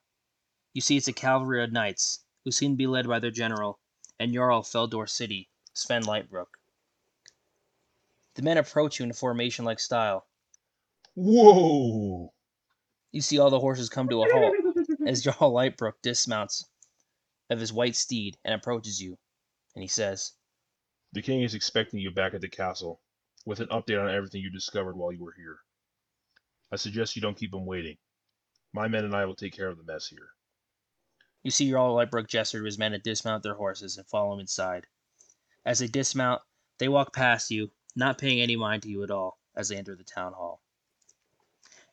[0.74, 3.78] you see it's a cavalry of knights who seem to be led by their general
[4.20, 6.48] and Jarl Feldor City, Sven Lightbrook.
[8.34, 10.26] The men approach you in a formation-like style.
[11.14, 12.34] Whoa!
[13.12, 14.54] You see all the horses come to a halt
[15.06, 16.66] as Jarl Lightbrook dismounts
[17.48, 19.16] of his white steed and approaches you,
[19.74, 20.32] and he says,
[21.12, 23.00] The king is expecting you back at the castle
[23.44, 25.58] with an update on everything you discovered while you were here.
[26.72, 27.96] I suggest you don't keep him waiting.
[28.72, 30.30] My men and I will take care of the mess here.
[31.42, 34.40] You see Jarl Lightbrook gesture to his men to dismount their horses and follow him
[34.40, 34.86] inside.
[35.64, 36.42] As they dismount,
[36.78, 39.94] they walk past you, not paying any mind to you at all as they enter
[39.94, 40.60] the town hall.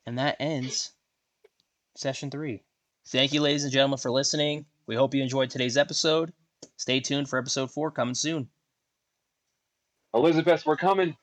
[0.06, 0.92] And that ends
[1.96, 2.64] session three.
[3.06, 4.66] Thank you, ladies and gentlemen, for listening.
[4.88, 6.34] We hope you enjoyed today's episode.
[6.78, 8.50] Stay tuned for episode four coming soon.
[10.14, 11.18] Elizabeth, we're coming.